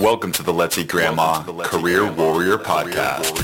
Welcome 0.00 0.32
to 0.32 0.42
the 0.42 0.50
Let's 0.50 0.78
Eat 0.78 0.88
Grandma 0.88 1.42
Career 1.62 2.10
Warrior 2.10 2.56
Podcast. 2.56 3.36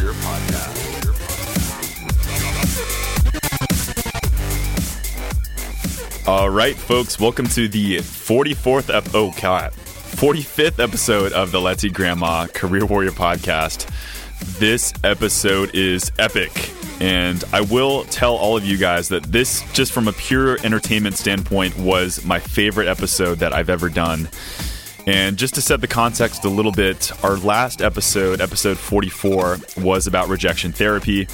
All 6.27 6.49
right, 6.49 6.75
folks, 6.75 7.21
welcome 7.21 7.47
to 7.49 7.69
the 7.69 7.99
44th 7.99 8.89
ep- 8.89 9.15
oh 9.15 9.35
god, 9.39 9.73
45th 9.73 10.83
episode 10.83 11.33
of 11.35 11.53
the 11.53 11.61
Let's 11.61 11.85
Eat 11.85 11.93
Grandma 11.93 12.47
Career 12.47 12.87
Warrior 12.87 13.11
Podcast. 13.11 13.87
This 14.59 14.95
episode 15.05 15.75
is 15.75 16.11
epic, 16.19 16.73
and 17.03 17.45
I 17.53 17.61
will 17.61 18.05
tell 18.05 18.35
all 18.35 18.57
of 18.57 18.65
you 18.65 18.79
guys 18.79 19.11
that 19.11 19.25
this, 19.25 19.63
just 19.75 19.93
from 19.93 20.09
a 20.09 20.13
pure 20.13 20.57
entertainment 20.65 21.17
standpoint, 21.17 21.77
was 21.79 22.25
my 22.25 22.41
favorite 22.41 22.89
episode 22.89 23.41
that 23.41 23.53
I've 23.53 23.69
ever 23.69 23.91
done. 23.91 24.31
And 25.07 25.37
just 25.37 25.55
to 25.55 25.63
set 25.63 25.81
the 25.81 25.87
context 25.87 26.45
a 26.45 26.49
little 26.49 26.73
bit, 26.73 27.13
our 27.25 27.37
last 27.37 27.81
episode, 27.81 28.41
episode 28.41 28.77
44, 28.77 29.59
was 29.79 30.09
about 30.09 30.29
rejection 30.29 30.73
therapy. 30.73 31.27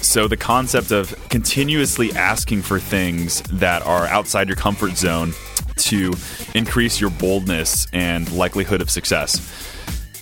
So, 0.00 0.26
the 0.26 0.38
concept 0.38 0.90
of 0.90 1.14
continuously 1.28 2.12
asking 2.12 2.62
for 2.62 2.80
things 2.80 3.42
that 3.42 3.82
are 3.82 4.06
outside 4.06 4.48
your 4.48 4.56
comfort 4.56 4.96
zone 4.96 5.34
to 5.76 6.14
increase 6.54 7.00
your 7.00 7.10
boldness 7.10 7.86
and 7.92 8.30
likelihood 8.32 8.80
of 8.80 8.90
success. 8.90 9.38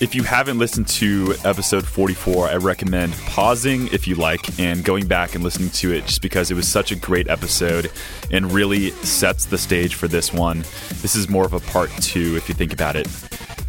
If 0.01 0.15
you 0.15 0.23
haven't 0.23 0.59
listened 0.59 0.87
to 0.89 1.35
episode 1.45 1.85
44, 1.85 2.47
I 2.51 2.55
recommend 2.55 3.15
pausing 3.27 3.89
if 3.89 4.07
you 4.07 4.15
like 4.15 4.61
and 4.61 4.85
going 4.85 5.09
back 5.09 5.35
and 5.35 5.43
listening 5.43 5.71
to 5.71 5.93
it 5.93 6.07
just 6.07 6.23
because 6.23 6.53
it 6.53 6.55
was 6.55 6.69
such 6.69 6.93
a 6.93 6.95
great 6.95 7.29
episode 7.29 7.91
and 8.31 8.53
really 8.53 8.91
sets 9.03 9.47
the 9.47 9.59
stage 9.59 9.97
for 9.97 10.07
this 10.07 10.33
one. 10.33 10.61
This 11.03 11.17
is 11.17 11.29
more 11.29 11.45
of 11.45 11.53
a 11.53 11.59
part 11.59 11.91
two 12.01 12.37
if 12.37 12.49
you 12.49 12.55
think 12.55 12.73
about 12.73 12.95
it. 12.95 13.09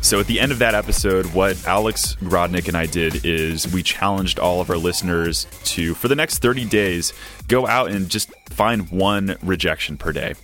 So, 0.02 0.20
at 0.20 0.28
the 0.28 0.40
end 0.40 0.52
of 0.52 0.60
that 0.60 0.76
episode, 0.76 1.26
what 1.34 1.66
Alex 1.66 2.16
Grodnick 2.18 2.68
and 2.68 2.78
I 2.78 2.86
did 2.86 3.26
is 3.26 3.68
we 3.74 3.82
challenged 3.82 4.38
all 4.38 4.62
of 4.62 4.70
our 4.70 4.78
listeners 4.78 5.48
to, 5.64 5.96
for 5.96 6.10
the 6.10 6.16
next 6.16 6.44
30 6.44 6.66
days, 6.66 7.12
go 7.48 7.66
out 7.66 7.90
and 7.90 8.08
just 8.08 8.32
find 8.52 8.92
one 8.92 9.36
rejection 9.42 9.98
per 9.98 10.12
day. 10.12 10.36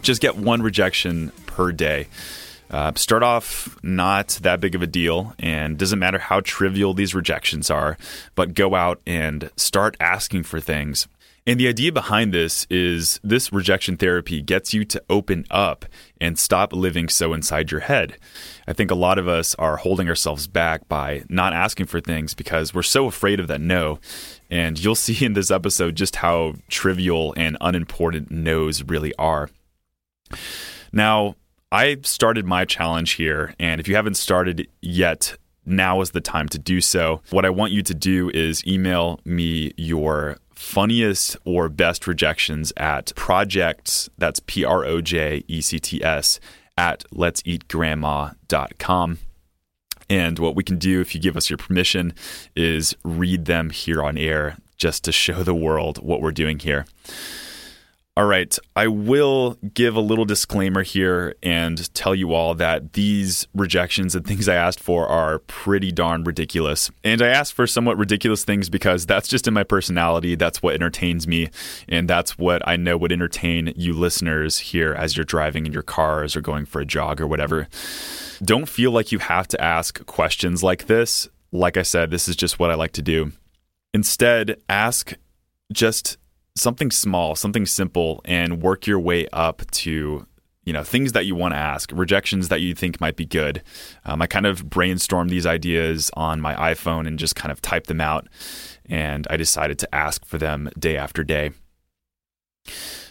Just 0.00 0.22
get 0.22 0.36
one 0.36 0.62
rejection 0.62 1.32
per 1.46 1.72
day. 1.72 2.06
Uh, 2.70 2.92
start 2.96 3.22
off 3.22 3.78
not 3.82 4.28
that 4.42 4.60
big 4.60 4.74
of 4.74 4.82
a 4.82 4.86
deal, 4.86 5.34
and 5.38 5.78
doesn't 5.78 5.98
matter 5.98 6.18
how 6.18 6.40
trivial 6.40 6.94
these 6.94 7.14
rejections 7.14 7.70
are, 7.70 7.96
but 8.34 8.54
go 8.54 8.74
out 8.74 9.00
and 9.06 9.50
start 9.56 9.96
asking 10.00 10.42
for 10.42 10.60
things. 10.60 11.08
And 11.48 11.58
the 11.58 11.68
idea 11.68 11.92
behind 11.92 12.34
this 12.34 12.66
is 12.68 13.18
this 13.24 13.54
rejection 13.54 13.96
therapy 13.96 14.42
gets 14.42 14.74
you 14.74 14.84
to 14.84 15.02
open 15.08 15.46
up 15.50 15.86
and 16.20 16.38
stop 16.38 16.74
living 16.74 17.08
so 17.08 17.32
inside 17.32 17.70
your 17.70 17.80
head. 17.80 18.18
I 18.66 18.74
think 18.74 18.90
a 18.90 18.94
lot 18.94 19.18
of 19.18 19.28
us 19.28 19.54
are 19.54 19.78
holding 19.78 20.10
ourselves 20.10 20.46
back 20.46 20.86
by 20.90 21.22
not 21.30 21.54
asking 21.54 21.86
for 21.86 22.02
things 22.02 22.34
because 22.34 22.74
we're 22.74 22.82
so 22.82 23.06
afraid 23.06 23.40
of 23.40 23.48
that 23.48 23.62
no. 23.62 23.98
And 24.50 24.78
you'll 24.78 24.94
see 24.94 25.24
in 25.24 25.32
this 25.32 25.50
episode 25.50 25.94
just 25.94 26.16
how 26.16 26.52
trivial 26.68 27.32
and 27.34 27.56
unimportant 27.62 28.30
no's 28.30 28.82
really 28.82 29.14
are. 29.14 29.48
Now, 30.92 31.34
I 31.70 31.98
started 32.02 32.46
my 32.46 32.64
challenge 32.64 33.12
here, 33.12 33.54
and 33.58 33.78
if 33.78 33.88
you 33.88 33.94
haven't 33.94 34.14
started 34.14 34.66
yet, 34.80 35.36
now 35.66 36.00
is 36.00 36.12
the 36.12 36.22
time 36.22 36.48
to 36.48 36.58
do 36.58 36.80
so. 36.80 37.20
What 37.28 37.44
I 37.44 37.50
want 37.50 37.72
you 37.72 37.82
to 37.82 37.94
do 37.94 38.30
is 38.30 38.66
email 38.66 39.20
me 39.26 39.72
your 39.76 40.38
funniest 40.54 41.36
or 41.44 41.68
best 41.68 42.06
rejections 42.06 42.72
at 42.78 43.14
projects, 43.16 44.08
that's 44.16 44.40
P 44.46 44.64
R 44.64 44.86
O 44.86 45.02
J 45.02 45.44
E 45.46 45.60
C 45.60 45.78
T 45.78 46.02
S, 46.02 46.40
at 46.78 47.04
let'seatgrandma.com. 47.12 49.18
And 50.10 50.38
what 50.38 50.56
we 50.56 50.64
can 50.64 50.78
do, 50.78 51.02
if 51.02 51.14
you 51.14 51.20
give 51.20 51.36
us 51.36 51.50
your 51.50 51.58
permission, 51.58 52.14
is 52.56 52.96
read 53.04 53.44
them 53.44 53.68
here 53.68 54.02
on 54.02 54.16
air 54.16 54.56
just 54.78 55.04
to 55.04 55.12
show 55.12 55.42
the 55.42 55.54
world 55.54 55.98
what 55.98 56.22
we're 56.22 56.32
doing 56.32 56.60
here. 56.60 56.86
All 58.18 58.24
right, 58.24 58.58
I 58.74 58.88
will 58.88 59.56
give 59.74 59.94
a 59.94 60.00
little 60.00 60.24
disclaimer 60.24 60.82
here 60.82 61.36
and 61.40 61.94
tell 61.94 62.16
you 62.16 62.34
all 62.34 62.52
that 62.56 62.94
these 62.94 63.46
rejections 63.54 64.16
and 64.16 64.26
things 64.26 64.48
I 64.48 64.56
asked 64.56 64.80
for 64.80 65.06
are 65.06 65.38
pretty 65.38 65.92
darn 65.92 66.24
ridiculous. 66.24 66.90
And 67.04 67.22
I 67.22 67.28
asked 67.28 67.52
for 67.54 67.64
somewhat 67.68 67.96
ridiculous 67.96 68.42
things 68.42 68.68
because 68.68 69.06
that's 69.06 69.28
just 69.28 69.46
in 69.46 69.54
my 69.54 69.62
personality. 69.62 70.34
That's 70.34 70.60
what 70.60 70.74
entertains 70.74 71.28
me. 71.28 71.50
And 71.88 72.10
that's 72.10 72.36
what 72.36 72.60
I 72.66 72.74
know 72.74 72.96
would 72.96 73.12
entertain 73.12 73.72
you 73.76 73.92
listeners 73.92 74.58
here 74.58 74.94
as 74.94 75.16
you're 75.16 75.22
driving 75.22 75.64
in 75.64 75.72
your 75.72 75.82
cars 75.82 76.34
or 76.34 76.40
going 76.40 76.66
for 76.66 76.80
a 76.80 76.84
jog 76.84 77.20
or 77.20 77.28
whatever. 77.28 77.68
Don't 78.42 78.68
feel 78.68 78.90
like 78.90 79.12
you 79.12 79.20
have 79.20 79.46
to 79.46 79.62
ask 79.62 80.04
questions 80.06 80.64
like 80.64 80.88
this. 80.88 81.28
Like 81.52 81.76
I 81.76 81.82
said, 81.82 82.10
this 82.10 82.28
is 82.28 82.34
just 82.34 82.58
what 82.58 82.72
I 82.72 82.74
like 82.74 82.94
to 82.94 83.02
do. 83.02 83.30
Instead, 83.94 84.60
ask 84.68 85.12
just 85.72 86.16
something 86.60 86.90
small, 86.90 87.34
something 87.34 87.66
simple, 87.66 88.20
and 88.24 88.62
work 88.62 88.86
your 88.86 89.00
way 89.00 89.26
up 89.32 89.68
to 89.72 90.26
you 90.64 90.72
know 90.74 90.84
things 90.84 91.12
that 91.12 91.24
you 91.24 91.34
want 91.34 91.54
to 91.54 91.58
ask, 91.58 91.90
rejections 91.94 92.48
that 92.48 92.60
you 92.60 92.74
think 92.74 93.00
might 93.00 93.16
be 93.16 93.24
good. 93.24 93.62
Um, 94.04 94.20
I 94.20 94.26
kind 94.26 94.46
of 94.46 94.66
brainstormed 94.66 95.30
these 95.30 95.46
ideas 95.46 96.10
on 96.14 96.40
my 96.40 96.54
iPhone 96.54 97.06
and 97.06 97.18
just 97.18 97.34
kind 97.34 97.50
of 97.50 97.62
typed 97.62 97.86
them 97.86 98.00
out, 98.00 98.28
and 98.86 99.26
I 99.30 99.36
decided 99.36 99.78
to 99.78 99.94
ask 99.94 100.26
for 100.26 100.36
them 100.36 100.68
day 100.78 100.96
after 100.96 101.24
day. 101.24 101.52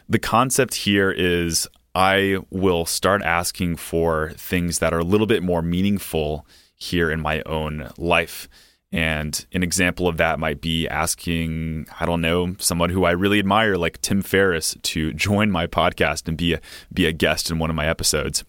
The 0.07 0.19
concept 0.19 0.75
here 0.75 1.09
is 1.11 1.67
I 1.95 2.37
will 2.51 2.85
start 2.85 3.23
asking 3.23 3.77
for 3.77 4.33
things 4.37 4.77
that 4.77 4.93
are 4.93 4.99
a 4.99 5.03
little 5.03 5.25
bit 5.25 5.41
more 5.41 5.63
meaningful 5.63 6.45
here 6.75 7.09
in 7.09 7.19
my 7.19 7.41
own 7.47 7.89
life. 7.97 8.47
And 8.91 9.45
an 9.53 9.63
example 9.63 10.07
of 10.07 10.17
that 10.17 10.39
might 10.39 10.61
be 10.61 10.87
asking, 10.87 11.87
I 11.99 12.05
don't 12.05 12.21
know, 12.21 12.55
someone 12.57 12.89
who 12.89 13.03
I 13.03 13.11
really 13.11 13.39
admire, 13.39 13.75
like 13.75 14.01
Tim 14.01 14.21
Ferriss, 14.21 14.77
to 14.81 15.13
join 15.27 15.51
my 15.51 15.67
podcast 15.67 16.27
and 16.27 16.37
be 16.37 16.53
a, 16.53 16.61
be 16.93 17.05
a 17.05 17.11
guest 17.11 17.51
in 17.51 17.59
one 17.59 17.69
of 17.69 17.75
my 17.75 17.87
episodes. 17.87 18.43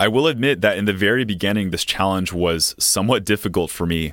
I 0.00 0.06
will 0.06 0.28
admit 0.28 0.60
that 0.60 0.78
in 0.78 0.84
the 0.84 0.92
very 0.92 1.24
beginning, 1.24 1.70
this 1.70 1.84
challenge 1.84 2.32
was 2.32 2.72
somewhat 2.78 3.24
difficult 3.24 3.68
for 3.68 3.84
me. 3.84 4.12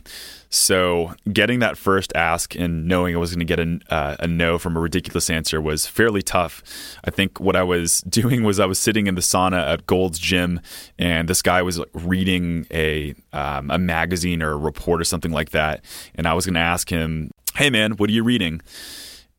So, 0.50 1.14
getting 1.32 1.60
that 1.60 1.78
first 1.78 2.12
ask 2.16 2.56
and 2.56 2.88
knowing 2.88 3.14
I 3.14 3.20
was 3.20 3.36
going 3.36 3.46
to 3.46 3.56
get 3.56 3.60
a, 3.60 3.80
uh, 3.94 4.16
a 4.22 4.28
no 4.28 4.58
from 4.58 4.76
a 4.76 4.80
ridiculous 4.80 5.30
answer 5.30 5.62
was 5.62 5.86
fairly 5.86 6.24
tough. 6.24 6.64
I 7.04 7.12
think 7.12 7.40
what 7.40 7.56
I 7.56 7.62
was 7.62 8.02
doing 8.10 8.44
was 8.44 8.60
I 8.60 8.66
was 8.66 8.80
sitting 8.80 9.06
in 9.06 9.14
the 9.14 9.22
sauna 9.22 9.62
at 9.74 9.86
Gold's 9.86 10.18
Gym, 10.18 10.60
and 10.98 11.28
this 11.28 11.44
guy 11.44 11.62
was 11.62 11.80
reading 11.94 12.66
a 12.72 13.14
um, 13.32 13.70
a 13.70 13.78
magazine 13.78 14.42
or 14.42 14.54
a 14.54 14.58
report 14.58 15.00
or 15.02 15.04
something 15.04 15.32
like 15.32 15.52
that, 15.52 15.86
and 16.16 16.26
I 16.28 16.34
was 16.34 16.48
going 16.48 16.56
to 16.56 16.62
ask 16.62 16.90
him, 16.90 17.30
"Hey, 17.58 17.70
man, 17.70 17.92
what 17.98 18.10
are 18.10 18.14
you 18.14 18.24
reading?" 18.24 18.60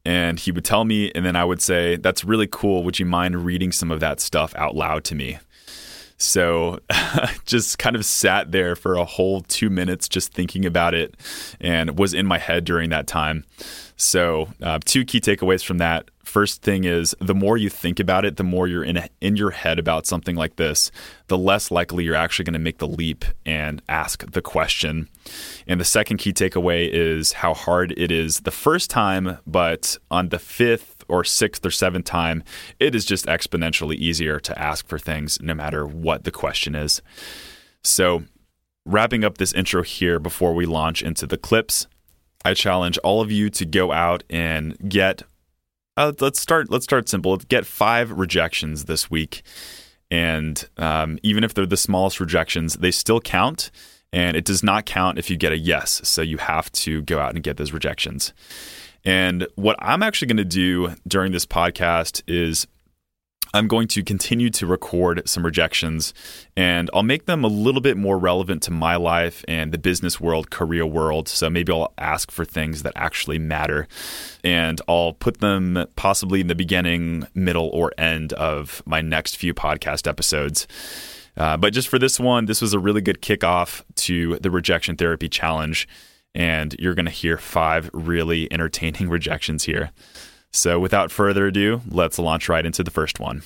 And 0.04 0.38
he 0.38 0.52
would 0.52 0.64
tell 0.64 0.84
me, 0.84 1.10
and 1.16 1.26
then 1.26 1.34
I 1.34 1.44
would 1.44 1.60
say, 1.60 1.96
"That's 1.96 2.22
really 2.22 2.46
cool. 2.46 2.84
Would 2.84 3.00
you 3.00 3.06
mind 3.06 3.44
reading 3.44 3.72
some 3.72 3.90
of 3.90 3.98
that 3.98 4.20
stuff 4.20 4.54
out 4.54 4.76
loud 4.76 5.02
to 5.04 5.16
me?" 5.16 5.38
So 6.19 6.81
I 6.91 7.34
just 7.47 7.78
kind 7.78 7.97
of 7.97 8.04
sat 8.04 8.53
there 8.53 8.75
for 8.77 8.94
a 8.94 9.04
whole 9.04 9.43
two 9.43 9.71
minutes 9.71 10.09
just 10.09 10.32
thinking 10.32 10.65
about 10.65 10.94
it 10.94 11.15
and 11.60 11.99
was 11.99 12.15
in 12.15 12.27
my 12.27 12.38
head 12.38 12.65
during 12.65 12.91
that 12.91 13.06
time. 13.06 13.44
So, 13.99 14.49
uh, 14.62 14.78
two 14.84 15.06
key 15.06 15.21
takeaways 15.21 15.65
from 15.65 15.78
that. 15.78 16.10
First 16.22 16.60
thing 16.60 16.84
is 16.84 17.15
the 17.19 17.34
more 17.34 17.56
you 17.56 17.71
think 17.71 17.99
about 17.99 18.26
it, 18.26 18.37
the 18.37 18.44
more 18.44 18.69
you're 18.69 18.84
in, 18.84 19.09
in 19.22 19.37
your 19.37 19.53
head 19.53 19.78
about 19.78 20.06
something 20.06 20.37
like 20.37 20.56
this, 20.56 20.91
the 21.28 21.38
less 21.38 21.71
likely 21.71 22.05
you're 22.05 22.15
actually 22.15 22.44
going 22.44 22.53
to 22.55 22.59
make 22.59 22.78
the 22.78 22.88
leap 22.88 23.25
and 23.47 23.81
ask 23.88 24.31
the 24.31 24.43
question. 24.43 25.09
And 25.66 25.81
the 25.81 25.84
second 25.84 26.19
key 26.19 26.32
takeaway 26.32 26.91
is 26.93 27.32
how 27.32 27.55
hard 27.55 27.94
it 27.97 28.10
is 28.10 28.41
the 28.41 28.50
first 28.50 28.91
time, 28.91 29.38
but 29.47 29.97
on 30.10 30.28
the 30.28 30.38
fifth, 30.38 30.95
or 31.09 31.25
sixth 31.25 31.65
or 31.65 31.71
seventh 31.71 32.05
time, 32.05 32.43
it 32.78 32.94
is 32.94 33.05
just 33.05 33.27
exponentially 33.27 33.97
easier 33.97 34.39
to 34.41 34.59
ask 34.59 34.87
for 34.87 34.99
things 34.99 35.41
no 35.41 35.55
matter 35.55 35.87
what 35.87 36.25
the 36.25 36.31
question 36.31 36.75
is. 36.75 37.03
So, 37.82 38.25
wrapping 38.85 39.25
up 39.25 39.38
this 39.38 39.53
intro 39.53 39.82
here 39.82 40.19
before 40.19 40.55
we 40.55 40.67
launch 40.67 41.03
into 41.03 41.26
the 41.26 41.38
clips, 41.38 41.87
I 42.44 42.55
challenge 42.55 42.99
all 42.99 43.20
of 43.20 43.32
you 43.32 43.50
to 43.50 43.64
go 43.64 43.93
out 43.93 44.23
and 44.31 44.76
get 44.88 45.23
uh, 45.97 46.12
let's 46.20 46.41
start 46.41 46.70
let's 46.70 46.85
start 46.85 47.09
simple. 47.09 47.37
Get 47.37 47.67
5 47.67 48.12
rejections 48.12 48.85
this 48.85 49.11
week. 49.11 49.43
And 50.11 50.69
um, 50.76 51.19
even 51.23 51.43
if 51.43 51.55
they're 51.55 51.67
the 51.67 51.76
smallest 51.76 52.20
rejections, 52.20 52.75
they 52.75 52.91
still 52.91 53.20
count. 53.20 53.70
And 54.12 54.37
it 54.37 54.44
does 54.44 54.62
not 54.62 54.87
count 54.87 55.19
if 55.19 55.31
you 55.31 55.37
get 55.37 55.52
a 55.52 55.59
yes. 55.59 56.00
So 56.05 56.23
you 56.23 56.38
have 56.38 56.70
to 56.73 57.02
go 57.02 57.19
out 57.19 57.35
and 57.35 57.43
get 57.43 57.56
those 57.56 57.73
rejections. 57.73 58.32
And 59.06 59.47
what 59.55 59.76
I'm 59.79 60.03
actually 60.03 60.26
going 60.26 60.37
to 60.38 60.44
do 60.44 60.94
during 61.06 61.31
this 61.31 61.47
podcast 61.47 62.23
is 62.26 62.67
I'm 63.55 63.69
going 63.69 63.87
to 63.88 64.03
continue 64.03 64.50
to 64.50 64.67
record 64.67 65.26
some 65.26 65.44
rejections 65.44 66.12
and 66.56 66.91
I'll 66.93 67.05
make 67.05 67.26
them 67.26 67.44
a 67.44 67.49
little 67.49 67.81
bit 67.81 67.97
more 67.97 68.19
relevant 68.19 68.62
to 68.64 68.73
my 68.73 68.97
life 68.97 69.44
and 69.47 69.70
the 69.73 69.79
business 69.79 70.20
world, 70.20 70.50
career 70.50 70.85
world. 70.85 71.29
So 71.29 71.49
maybe 71.49 71.73
I'll 71.73 71.93
ask 71.97 72.32
for 72.32 72.44
things 72.44 72.82
that 72.82 72.93
actually 72.97 73.38
matter 73.38 73.87
and 74.43 74.81
I'll 74.88 75.12
put 75.12 75.38
them 75.38 75.87
possibly 75.94 76.41
in 76.41 76.49
the 76.49 76.56
beginning, 76.56 77.29
middle, 77.32 77.69
or 77.69 77.93
end 77.97 78.32
of 78.35 78.82
my 78.85 79.00
next 79.00 79.37
few 79.37 79.55
podcast 79.55 80.09
episodes. 80.09 80.67
Uh, 81.37 81.56
but 81.56 81.73
just 81.73 81.88
for 81.88 81.99
this 81.99 82.19
one, 82.19 82.47
this 82.47 82.61
was 82.61 82.75
a 82.75 82.79
really 82.79 83.00
good 83.00 83.23
kickoff 83.23 83.85
to 83.94 84.37
the 84.41 84.50
rejection 84.50 84.97
therapy 84.97 85.29
challenge. 85.29 85.87
And 86.37 86.77
you're 86.79 86.94
going 86.94 87.06
to 87.06 87.11
hear 87.11 87.38
five 87.38 87.91
really 87.93 88.53
entertaining 88.53 89.09
rejections 89.09 89.65
here. 89.65 89.91
So 90.53 90.79
without 90.79 91.11
further 91.11 91.47
ado, 91.47 91.81
let's 91.91 92.19
launch 92.19 92.49
right 92.49 92.65
into 92.65 92.85
the 92.85 92.91
first 92.91 93.19
one. 93.19 93.43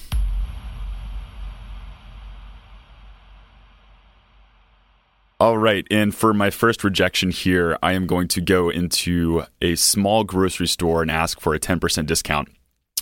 All 5.41 5.57
right. 5.57 5.87
And 5.91 6.15
for 6.15 6.35
my 6.35 6.51
first 6.51 6.85
rejection 6.85 7.31
here, 7.31 7.79
I 7.83 7.93
am 7.93 8.07
going 8.07 8.29
to 8.29 8.43
go 8.43 8.69
into 8.69 9.45
a 9.63 9.75
small 9.75 10.23
grocery 10.23 10.67
store 10.67 11.01
and 11.01 11.11
ask 11.11 11.41
for 11.41 11.55
a 11.55 11.59
10% 11.59 12.05
discount. 12.05 12.49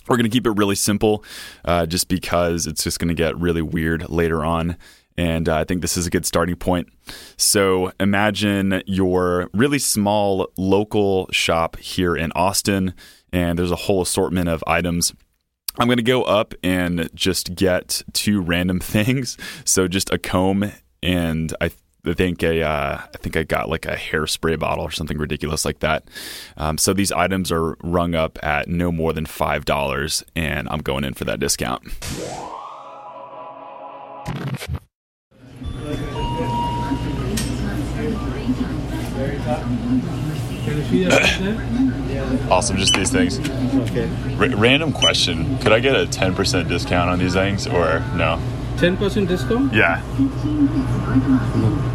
We're 0.07 0.15
going 0.15 0.23
to 0.23 0.35
keep 0.35 0.47
it 0.47 0.51
really 0.51 0.75
simple 0.75 1.23
uh, 1.65 1.85
just 1.85 2.07
because 2.07 2.65
it's 2.65 2.83
just 2.83 2.97
going 2.97 3.09
to 3.09 3.13
get 3.13 3.37
really 3.37 3.61
weird 3.61 4.09
later 4.09 4.45
on. 4.45 4.77
And 5.19 5.49
uh, 5.49 5.57
I 5.57 5.65
think 5.65 5.81
this 5.81 5.97
is 5.97 6.07
a 6.07 6.09
good 6.09 6.25
starting 6.25 6.55
point. 6.55 6.87
So 7.35 7.91
imagine 7.99 8.81
your 8.85 9.49
really 9.53 9.77
small 9.77 10.47
local 10.55 11.27
shop 11.33 11.75
here 11.75 12.15
in 12.15 12.31
Austin, 12.35 12.93
and 13.33 13.59
there's 13.59 13.69
a 13.69 13.75
whole 13.75 14.01
assortment 14.01 14.47
of 14.47 14.63
items. 14.65 15.13
I'm 15.77 15.87
going 15.87 15.97
to 15.97 16.03
go 16.03 16.23
up 16.23 16.53
and 16.63 17.09
just 17.13 17.53
get 17.53 18.01
two 18.13 18.39
random 18.39 18.79
things. 18.95 19.37
So 19.65 19.89
just 19.89 20.09
a 20.09 20.17
comb 20.17 20.71
and 21.03 21.53
I 21.59 21.71
I 22.05 22.13
think 22.13 22.41
a 22.41 22.63
uh, 22.63 23.01
I 23.03 23.17
think 23.17 23.35
I 23.35 23.43
got 23.43 23.67
like 23.67 23.85
a 23.85 23.97
hairspray 23.97 24.57
bottle 24.57 24.85
or 24.85 24.91
something 24.91 25.17
ridiculous 25.17 25.65
like 25.65 25.79
that. 25.79 26.05
Um, 26.55 26.77
so 26.77 26.93
these 26.93 27.11
items 27.11 27.51
are 27.51 27.75
rung 27.83 28.15
up 28.15 28.39
at 28.41 28.69
no 28.69 28.89
more 28.89 29.11
than 29.11 29.25
five 29.25 29.65
dollars, 29.65 30.23
and 30.33 30.69
I'm 30.69 30.79
going 30.79 31.03
in 31.03 31.13
for 31.13 31.25
that 31.25 31.41
discount. 31.41 31.83
awesome, 42.51 42.77
just 42.77 42.93
these 42.93 43.11
things. 43.11 43.39
Okay. 43.39 44.09
R- 44.39 44.55
random 44.57 44.91
question: 44.91 45.57
Could 45.59 45.71
I 45.71 45.79
get 45.79 45.95
a 45.95 46.05
10% 46.05 46.67
discount 46.67 47.09
on 47.09 47.19
these 47.19 47.33
things, 47.33 47.65
or 47.67 47.99
no? 48.15 48.39
10% 48.77 49.27
discount? 49.27 49.73
Yeah. 49.73 50.01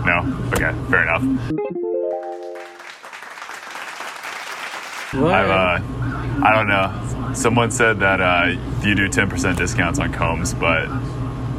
No. 0.05 0.25
Okay. 0.53 0.73
Fair 0.91 1.03
enough. 1.03 1.23
Why? 5.15 5.43
I've, 5.43 5.51
uh, 5.51 5.81
I 6.45 6.53
don't 6.55 6.69
know. 6.69 7.33
Someone 7.35 7.71
said 7.71 8.01
that 8.01 8.21
uh, 8.21 8.47
you 8.83 8.95
do 8.95 9.09
10% 9.09 9.57
discounts 9.57 9.99
on 9.99 10.13
combs, 10.13 10.53
but 10.55 10.87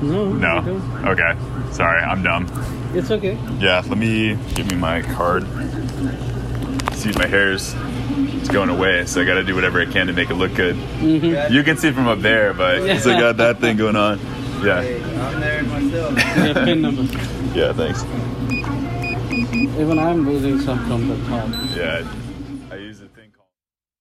no. 0.02 0.32
no. 0.34 0.58
Okay. 1.06 1.36
Sorry, 1.72 2.02
I'm 2.02 2.22
dumb. 2.22 2.48
It's 2.96 3.12
okay. 3.12 3.38
Yeah, 3.60 3.84
let 3.88 3.98
me 3.98 4.38
give 4.54 4.70
me 4.70 4.76
my 4.76 5.02
card. 5.02 5.44
See, 6.94 7.12
my 7.12 7.28
hair's 7.28 7.76
it's 8.18 8.50
going 8.50 8.70
away, 8.70 9.06
so 9.06 9.22
I 9.22 9.26
got 9.26 9.34
to 9.36 9.44
do 9.44 9.54
whatever 9.54 9.82
I 9.82 9.86
can 9.86 10.08
to 10.08 10.14
make 10.14 10.30
it 10.30 10.36
look 10.36 10.54
good. 10.56 10.78
You 11.02 11.64
can 11.64 11.78
see 11.78 11.92
from 11.92 12.08
up 12.08 12.20
there, 12.20 12.54
but 12.54 13.00
so 13.00 13.12
I 13.12 13.20
got 13.20 13.38
that 13.38 13.60
thing 13.60 13.76
going 13.76 13.96
on. 13.96 14.20
Yeah. 14.64 14.80
I'm 14.80 15.40
there 15.40 15.64
myself. 15.64 16.16
Yeah. 17.56 17.72
Yeah. 17.72 17.74
Thanks. 17.74 18.04
Even 19.80 19.98
I'm 19.98 20.26
losing 20.26 20.60
some 20.60 20.86
from 20.88 21.08
the 21.08 21.18
top. 21.28 21.50
Yeah. 21.76 22.06
I 22.70 22.76
use 22.76 23.02
a 23.02 23.08
thing 23.08 23.32
called. 23.32 23.48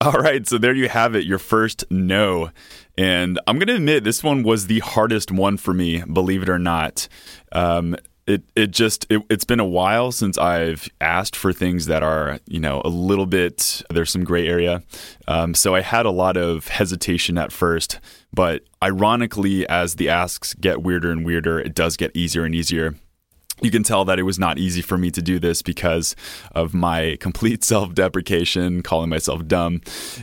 All 0.00 0.20
right, 0.20 0.46
so 0.46 0.58
there 0.58 0.74
you 0.74 0.88
have 0.88 1.14
it, 1.14 1.24
your 1.24 1.38
first 1.38 1.84
no. 1.90 2.50
And 2.98 3.38
I'm 3.46 3.58
going 3.58 3.68
to 3.68 3.76
admit 3.76 4.02
this 4.04 4.24
one 4.24 4.42
was 4.42 4.66
the 4.66 4.80
hardest 4.80 5.30
one 5.30 5.56
for 5.56 5.72
me, 5.72 6.02
believe 6.02 6.42
it 6.42 6.48
or 6.48 6.58
not. 6.58 7.06
Um, 7.52 7.96
it 8.26 8.42
it 8.56 8.70
just 8.70 9.06
it, 9.10 9.22
it's 9.28 9.44
been 9.44 9.60
a 9.60 9.66
while 9.66 10.12
since 10.12 10.38
I've 10.38 10.88
asked 11.00 11.36
for 11.36 11.52
things 11.52 11.86
that 11.86 12.02
are 12.02 12.38
you 12.46 12.60
know 12.60 12.82
a 12.84 12.88
little 12.88 13.26
bit 13.26 13.82
there's 13.90 14.10
some 14.10 14.24
gray 14.24 14.46
area, 14.46 14.82
um, 15.28 15.54
so 15.54 15.74
I 15.74 15.80
had 15.80 16.06
a 16.06 16.10
lot 16.10 16.36
of 16.36 16.68
hesitation 16.68 17.38
at 17.38 17.52
first. 17.52 18.00
But 18.32 18.64
ironically, 18.82 19.66
as 19.68 19.94
the 19.94 20.08
asks 20.08 20.54
get 20.54 20.82
weirder 20.82 21.12
and 21.12 21.24
weirder, 21.24 21.60
it 21.60 21.74
does 21.74 21.96
get 21.96 22.10
easier 22.14 22.44
and 22.44 22.54
easier 22.54 22.94
you 23.62 23.70
can 23.70 23.82
tell 23.82 24.04
that 24.04 24.18
it 24.18 24.24
was 24.24 24.38
not 24.38 24.58
easy 24.58 24.82
for 24.82 24.98
me 24.98 25.10
to 25.12 25.22
do 25.22 25.38
this 25.38 25.62
because 25.62 26.16
of 26.52 26.74
my 26.74 27.16
complete 27.20 27.64
self 27.64 27.94
deprecation, 27.94 28.82
calling 28.82 29.08
myself 29.08 29.46
dumb, 29.46 29.80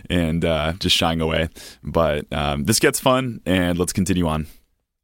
and 0.09 0.43
uh, 0.43 0.73
just 0.79 0.95
shying 0.95 1.21
away. 1.21 1.49
But 1.83 2.31
um, 2.31 2.65
this 2.65 2.79
gets 2.79 2.99
fun, 2.99 3.41
and 3.45 3.77
let's 3.77 3.93
continue 3.93 4.27
on. 4.27 4.47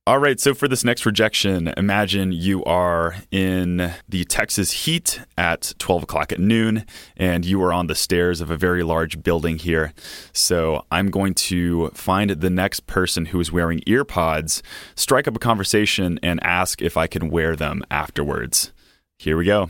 All 0.07 0.19
right, 0.19 0.39
so 0.39 0.53
for 0.53 0.69
this 0.69 0.85
next 0.85 1.05
rejection, 1.05 1.67
imagine 1.75 2.31
you 2.31 2.63
are 2.63 3.17
in 3.29 3.91
the 4.07 4.23
Texas 4.23 4.71
heat 4.71 5.19
at 5.37 5.73
12 5.79 6.03
o'clock 6.03 6.31
at 6.31 6.39
noon, 6.39 6.85
and 7.17 7.43
you 7.43 7.61
are 7.61 7.73
on 7.73 7.87
the 7.87 7.93
stairs 7.93 8.39
of 8.39 8.49
a 8.49 8.55
very 8.55 8.83
large 8.83 9.21
building 9.21 9.57
here. 9.57 9.91
So 10.31 10.85
I'm 10.91 11.11
going 11.11 11.33
to 11.33 11.89
find 11.89 12.29
the 12.29 12.49
next 12.49 12.87
person 12.87 13.25
who 13.25 13.41
is 13.41 13.51
wearing 13.51 13.81
AirPods, 13.81 14.61
strike 14.95 15.27
up 15.27 15.35
a 15.35 15.39
conversation, 15.39 16.21
and 16.23 16.41
ask 16.41 16.81
if 16.81 16.95
I 16.95 17.07
can 17.07 17.29
wear 17.29 17.57
them 17.57 17.83
afterwards. 17.91 18.71
Here 19.19 19.35
we 19.35 19.43
go. 19.43 19.69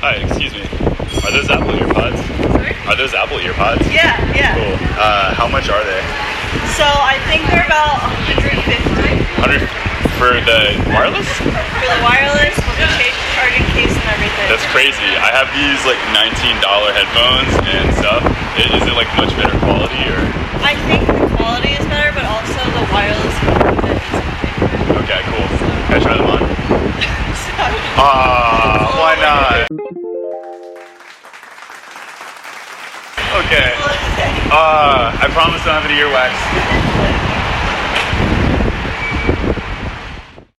Hi, 0.00 0.14
excuse 0.14 0.54
me. 0.54 0.62
Are 0.62 1.30
those 1.30 1.50
Apple 1.50 1.72
AirPods? 1.72 2.35
Are 2.86 2.94
those 2.94 3.14
Apple 3.14 3.42
AirPods? 3.42 3.82
Yeah, 3.90 4.14
yeah. 4.30 4.54
Cool. 4.54 4.78
Uh, 4.94 5.34
how 5.34 5.50
much 5.50 5.66
are 5.66 5.82
they? 5.82 6.00
So 6.78 6.86
I 6.86 7.18
think 7.26 7.42
they're 7.50 7.66
about 7.66 7.98
150 8.38 8.62
100 9.42 9.66
for 10.22 10.38
the 10.46 10.78
wireless? 10.94 11.26
for 11.26 11.50
the 11.50 12.00
wireless 12.06 12.54
with 12.54 12.78
the 12.78 13.10
charging 13.34 13.66
case 13.74 13.90
and 13.90 14.06
everything. 14.06 14.46
That's 14.46 14.62
crazy. 14.70 15.02
I 15.18 15.34
have 15.34 15.50
these 15.50 15.82
like 15.82 15.98
$19 16.14 16.62
headphones 16.94 17.52
and 17.74 17.90
stuff. 17.98 18.22
Is 18.54 18.86
it 18.86 18.94
like 18.94 19.10
much 19.18 19.34
better 19.34 19.58
quality 19.66 20.06
or? 20.06 20.22
I 20.62 20.78
think 20.86 21.02
the 21.10 21.26
quality 21.36 21.74
is 21.74 21.82
better, 21.90 22.14
but 22.14 22.22
also 22.30 22.54
the 22.70 22.84
wireless 22.94 23.34
component 23.42 23.98
is 23.98 24.14
something. 24.14 24.54
Okay, 25.02 25.20
cool. 25.34 25.46
Can 25.90 25.94
I 25.98 26.00
try 26.00 26.14
them 26.14 26.30
on? 26.30 26.42
Ah, 27.98 28.92
why 29.00 29.16
not? 29.20 29.65
Okay. 33.46 33.72
Uh, 34.50 35.16
I 35.22 35.28
promise 35.30 35.62
I 35.66 35.78
have 35.78 35.84
any 35.84 35.94
earwax. 36.00 37.06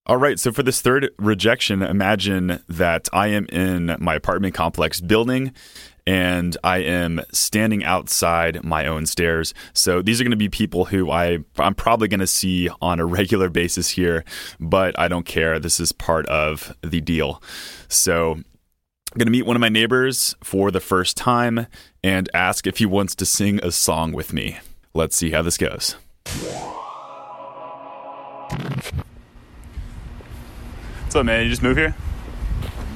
All 0.06 0.16
right, 0.16 0.40
so 0.40 0.54
for 0.54 0.64
this 0.64 0.80
third 0.80 1.12
rejection, 1.20 1.82
imagine 1.82 2.64
that 2.70 3.10
I 3.12 3.28
am 3.28 3.46
in 3.48 3.98
my 4.00 4.16
apartment 4.16 4.54
complex 4.54 5.02
building 5.02 5.52
and 6.06 6.56
I 6.64 6.78
am 6.78 7.20
standing 7.34 7.84
outside 7.84 8.64
my 8.64 8.86
own 8.86 9.06
stairs. 9.06 9.54
So 9.74 10.02
these 10.02 10.22
are 10.22 10.24
going 10.24 10.32
to 10.32 10.38
be 10.38 10.48
people 10.48 10.86
who 10.86 11.12
I 11.12 11.40
I'm 11.58 11.76
probably 11.76 12.08
going 12.08 12.22
to 12.22 12.28
see 12.28 12.70
on 12.82 13.02
a 13.02 13.06
regular 13.06 13.50
basis 13.50 13.90
here, 13.90 14.24
but 14.62 14.98
I 14.98 15.10
don't 15.10 15.26
care. 15.26 15.60
This 15.60 15.82
is 15.82 15.92
part 15.92 16.26
of 16.28 16.74
the 16.82 17.02
deal. 17.02 17.44
So 17.90 18.32
I'm 19.18 19.20
going 19.20 19.28
to 19.28 19.32
meet 19.32 19.46
one 19.46 19.56
of 19.56 19.62
my 19.62 19.70
neighbors 19.70 20.36
for 20.44 20.70
the 20.70 20.80
first 20.80 21.18
time 21.18 21.68
and 22.08 22.30
ask 22.34 22.66
if 22.66 22.78
he 22.78 22.86
wants 22.86 23.16
to 23.16 23.26
sing 23.26 23.60
a 23.62 23.70
song 23.72 24.14
with 24.14 24.32
me. 24.32 24.60
Let's 24.94 25.18
see 25.18 25.32
how 25.32 25.42
this 25.42 25.58
goes. 25.58 25.98
What's 31.04 31.16
up, 31.18 31.26
man? 31.26 31.44
You 31.44 31.50
just 31.50 31.62
moved 31.62 31.78
here? 31.78 31.94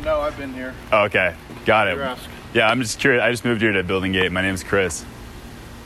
No, 0.06 0.22
I've 0.22 0.38
been 0.38 0.53
here. 0.53 0.74
Oh, 0.94 1.03
okay. 1.03 1.36
Got 1.65 1.89
it. 1.89 2.18
Yeah, 2.53 2.70
I'm 2.70 2.82
just 2.82 3.00
curious. 3.00 3.22
I 3.22 3.32
just 3.32 3.44
moved 3.44 3.62
here 3.62 3.74
to 3.74 3.84
Building 3.84 4.13
Gate. 4.13 4.32
My 4.32 4.41
name's 4.41 4.63
Chris. 4.63 5.03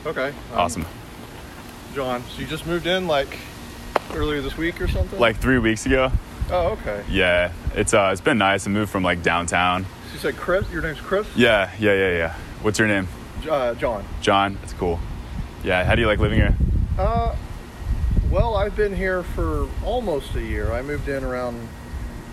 Okay. 0.05 0.27
um, 0.29 0.35
Awesome. 0.53 0.85
John, 1.95 2.23
so 2.29 2.41
you 2.41 2.47
just 2.47 2.67
moved 2.67 2.85
in 2.85 3.07
like 3.07 3.39
earlier 4.13 4.41
this 4.41 4.55
week 4.55 4.79
or 4.79 4.87
something? 4.87 5.19
Like 5.19 5.37
three 5.37 5.57
weeks 5.57 5.87
ago. 5.87 6.11
Oh, 6.51 6.73
okay. 6.73 7.03
Yeah, 7.09 7.51
it's 7.73 7.93
uh, 7.95 8.09
it's 8.11 8.21
been 8.21 8.37
nice. 8.37 8.67
I 8.67 8.69
moved 8.69 8.91
from 8.91 9.01
like 9.01 9.23
downtown. 9.23 9.83
So 9.83 10.13
you 10.13 10.19
said 10.19 10.35
Chris? 10.37 10.69
Your 10.71 10.83
name's 10.83 10.99
Chris? 11.01 11.25
Yeah, 11.35 11.71
yeah, 11.79 11.93
yeah, 11.93 12.11
yeah. 12.17 12.35
What's 12.61 12.77
your 12.77 12.87
name? 12.87 13.07
Uh, 13.47 13.75
John. 13.75 14.05
John. 14.21 14.57
That's 14.61 14.73
cool. 14.73 14.99
Yeah. 15.63 15.83
How 15.83 15.95
do 15.95 16.01
you 16.01 16.07
like 16.07 16.19
living 16.19 16.39
here? 16.39 16.55
Uh, 16.97 17.35
well, 18.31 18.55
I've 18.55 18.75
been 18.75 18.95
here 18.95 19.23
for 19.23 19.67
almost 19.83 20.35
a 20.35 20.41
year. 20.41 20.71
I 20.71 20.81
moved 20.81 21.07
in 21.07 21.23
around 21.23 21.67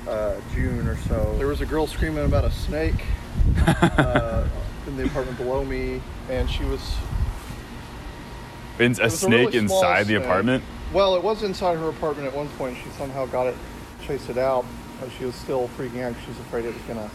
uh, 0.08 0.34
June 0.54 0.86
or 0.86 0.96
so. 0.96 1.34
There 1.38 1.46
was 1.46 1.60
a 1.60 1.66
girl 1.66 1.86
screaming 1.86 2.24
about 2.24 2.44
a 2.44 2.50
snake 2.50 3.04
uh, 3.66 4.46
in 4.86 4.96
the 4.96 5.04
apartment 5.04 5.38
below 5.38 5.64
me, 5.64 6.00
and 6.28 6.48
she 6.50 6.64
was 6.64 6.96
In, 8.78 8.86
a 8.98 9.04
was 9.04 9.14
a 9.14 9.16
snake 9.16 9.52
really 9.52 9.66
small 9.66 9.78
inside 9.78 10.06
the 10.06 10.14
apartment. 10.16 10.64
Well, 10.92 11.16
it 11.16 11.22
was 11.22 11.42
inside 11.42 11.78
her 11.78 11.88
apartment 11.88 12.28
at 12.28 12.34
one 12.34 12.48
point. 12.50 12.76
She 12.82 12.90
somehow 12.90 13.26
got 13.26 13.46
it, 13.46 13.56
chased 14.02 14.28
it 14.28 14.38
out, 14.38 14.64
but 15.00 15.10
she 15.18 15.24
was 15.24 15.34
still 15.34 15.68
freaking 15.76 16.02
out. 16.02 16.14
She 16.22 16.28
was 16.28 16.38
afraid 16.40 16.64
it 16.64 16.74
was 16.74 16.82
gonna 16.82 17.10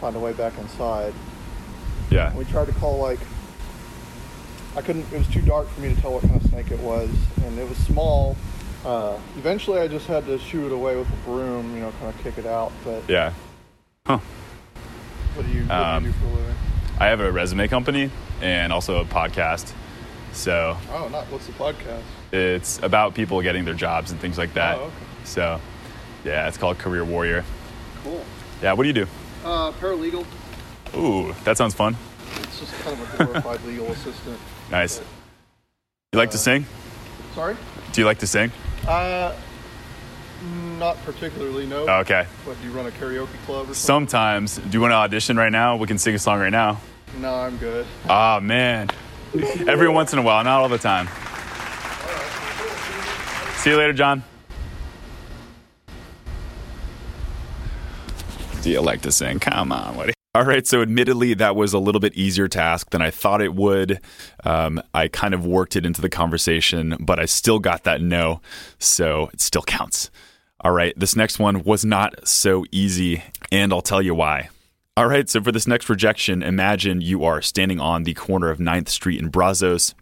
find 0.00 0.16
a 0.16 0.18
way 0.18 0.32
back 0.32 0.58
inside. 0.58 1.12
Yeah. 2.16 2.34
We 2.34 2.44
tried 2.46 2.66
to 2.66 2.72
call 2.72 2.98
like 2.98 3.18
I 4.74 4.80
couldn't. 4.80 5.04
It 5.12 5.18
was 5.18 5.28
too 5.28 5.42
dark 5.42 5.68
for 5.68 5.80
me 5.82 5.94
to 5.94 6.00
tell 6.00 6.12
what 6.14 6.22
kind 6.22 6.36
of 6.36 6.42
snake 6.50 6.70
it 6.70 6.80
was, 6.80 7.10
and 7.44 7.58
it 7.58 7.68
was 7.68 7.76
small. 7.78 8.36
Uh, 8.84 9.18
eventually, 9.36 9.80
I 9.80 9.88
just 9.88 10.06
had 10.06 10.24
to 10.26 10.38
shoo 10.38 10.66
it 10.66 10.72
away 10.72 10.96
with 10.96 11.08
a 11.08 11.16
broom, 11.28 11.74
you 11.74 11.80
know, 11.82 11.92
kind 12.00 12.14
of 12.14 12.22
kick 12.22 12.38
it 12.38 12.46
out. 12.46 12.72
But 12.84 13.02
Yeah. 13.08 13.32
what 14.06 14.20
do 15.44 15.52
you, 15.52 15.64
what 15.64 15.70
Um, 15.70 16.02
do, 16.04 16.08
you 16.08 16.14
do 16.14 16.18
for 16.20 16.26
a 16.26 16.30
living? 16.38 16.54
I 16.98 17.06
have 17.06 17.20
a 17.20 17.30
resume 17.32 17.68
company 17.68 18.10
and 18.40 18.72
also 18.72 19.00
a 19.00 19.04
podcast. 19.04 19.72
So 20.32 20.76
Oh, 20.92 21.08
not 21.08 21.24
what's 21.30 21.46
the 21.46 21.52
podcast? 21.52 22.02
it's 22.32 22.78
about 22.82 23.14
people 23.14 23.40
getting 23.42 23.64
their 23.64 23.74
jobs 23.74 24.10
and 24.10 24.20
things 24.20 24.38
like 24.38 24.54
that. 24.54 24.76
Oh, 24.78 24.82
okay. 24.84 24.94
So 25.24 25.60
yeah, 26.24 26.48
it's 26.48 26.56
called 26.58 26.78
Career 26.78 27.04
Warrior. 27.04 27.44
Cool. 28.04 28.22
Yeah, 28.62 28.72
what 28.74 28.84
do 28.84 28.88
you 28.88 28.94
do? 28.94 29.06
Uh, 29.44 29.72
paralegal. 29.72 30.24
Ooh, 30.94 31.34
that 31.44 31.56
sounds 31.56 31.74
fun. 31.74 31.96
It's 32.58 32.70
just 32.70 32.82
kind 32.84 32.98
of 32.98 33.20
a 33.20 33.24
glorified 33.24 33.62
legal 33.64 33.86
assistant. 33.92 34.38
Nice. 34.70 35.02
You 36.12 36.18
like 36.18 36.30
to 36.30 36.38
sing? 36.38 36.64
Sorry. 37.34 37.54
Do 37.92 38.00
you 38.00 38.06
like 38.06 38.18
to 38.20 38.26
sing? 38.26 38.50
Uh, 38.88 39.36
not 40.78 40.96
particularly. 41.04 41.66
No. 41.66 41.86
Okay. 42.00 42.26
What 42.44 42.58
do 42.58 42.66
you 42.66 42.72
run 42.72 42.86
a 42.86 42.90
karaoke 42.92 43.28
club 43.44 43.68
or 43.68 43.74
something? 43.74 43.74
Sometimes, 43.74 44.56
do 44.56 44.70
you 44.70 44.80
want 44.80 44.92
to 44.92 44.96
audition 44.96 45.36
right 45.36 45.52
now? 45.52 45.76
We 45.76 45.86
can 45.86 45.98
sing 45.98 46.14
a 46.14 46.18
song 46.18 46.40
right 46.40 46.48
now. 46.48 46.80
No, 47.18 47.34
I'm 47.34 47.58
good. 47.58 47.86
Ah, 48.08 48.40
man. 48.42 48.88
Every 49.66 49.90
once 49.90 50.14
in 50.14 50.18
a 50.18 50.22
while, 50.22 50.42
not 50.42 50.62
all 50.62 50.70
the 50.70 50.78
time. 50.78 51.08
See 53.58 53.68
you 53.68 53.76
later, 53.76 53.92
John. 53.92 54.24
Do 58.62 58.70
you 58.70 58.80
like 58.80 59.02
to 59.02 59.12
sing? 59.12 59.40
Come 59.40 59.72
on, 59.72 59.96
Woody. 59.96 60.15
All 60.36 60.44
right, 60.44 60.66
so 60.66 60.82
admittedly, 60.82 61.32
that 61.32 61.56
was 61.56 61.72
a 61.72 61.78
little 61.78 61.98
bit 61.98 62.12
easier 62.12 62.46
task 62.46 62.90
than 62.90 63.00
I 63.00 63.10
thought 63.10 63.40
it 63.40 63.54
would. 63.54 64.02
Um, 64.44 64.82
I 64.92 65.08
kind 65.08 65.32
of 65.32 65.46
worked 65.46 65.76
it 65.76 65.86
into 65.86 66.02
the 66.02 66.10
conversation, 66.10 66.94
but 67.00 67.18
I 67.18 67.24
still 67.24 67.58
got 67.58 67.84
that 67.84 68.02
no, 68.02 68.42
so 68.78 69.30
it 69.32 69.40
still 69.40 69.62
counts. 69.62 70.10
All 70.60 70.72
right, 70.72 70.92
this 70.94 71.16
next 71.16 71.38
one 71.38 71.62
was 71.62 71.86
not 71.86 72.28
so 72.28 72.66
easy, 72.70 73.24
and 73.50 73.72
I'll 73.72 73.80
tell 73.80 74.02
you 74.02 74.14
why. 74.14 74.50
All 74.94 75.06
right, 75.08 75.26
so 75.26 75.40
for 75.40 75.52
this 75.52 75.66
next 75.66 75.88
rejection, 75.88 76.42
imagine 76.42 77.00
you 77.00 77.24
are 77.24 77.40
standing 77.40 77.80
on 77.80 78.02
the 78.02 78.12
corner 78.12 78.50
of 78.50 78.58
9th 78.58 78.90
Street 78.90 79.18
in 79.18 79.30
Brazos. 79.30 79.94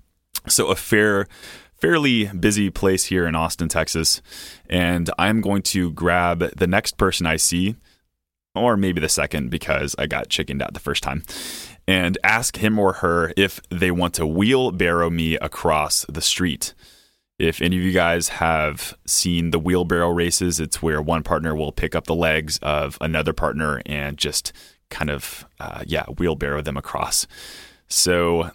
So 0.49 0.67
a 0.67 0.75
fair 0.75 1.29
fairly 1.77 2.25
busy 2.27 2.71
place 2.71 3.05
here 3.05 3.29
in 3.29 3.37
Austin, 3.37 3.69
Texas, 3.69 4.21
and 4.69 5.09
I'm 5.17 5.41
going 5.41 5.63
to 5.63 5.93
grab 5.93 6.41
the 6.57 6.67
next 6.67 6.97
person 6.97 7.25
I 7.25 7.37
see 7.37 7.77
or 8.55 8.77
maybe 8.77 9.01
the 9.01 9.09
second 9.09 9.51
because 9.51 9.95
I 9.99 10.07
got 10.07 10.29
chickened 10.29 10.63
out 10.63 10.75
the 10.75 10.81
first 10.81 11.03
time 11.03 11.23
and 11.87 12.17
ask 12.23 12.57
him 12.57 12.79
or 12.79 12.95
her 12.95 13.33
if 13.37 13.61
they 13.71 13.91
want 13.91 14.15
to 14.15 14.27
wheelbarrow 14.27 15.11
me 15.11 15.37
across 15.37 16.07
the 16.09 16.23
street. 16.23 16.75
If 17.39 17.61
any 17.61 17.77
of 17.77 17.83
you 17.83 17.93
guys 17.93 18.29
have 18.29 18.97
seen 19.07 19.51
the 19.51 19.59
wheelbarrow 19.59 20.11
races, 20.11 20.61
it's 20.61 20.81
where 20.81 21.03
one 21.03 21.25
partner 21.25 21.55
will 21.55 21.73
pick 21.73 21.97
up 21.97 22.07
the 22.07 22.15
legs 22.15 22.59
of 22.63 22.97
another 23.01 23.33
partner 23.33 23.83
and 23.87 24.17
just 24.17 24.53
kind 24.89 25.11
of, 25.11 25.45
uh, 25.59 25.83
yeah, 25.85 26.05
wheelbarrow 26.05 26.63
them 26.63 26.77
across. 26.77 27.27
So, 27.89 28.51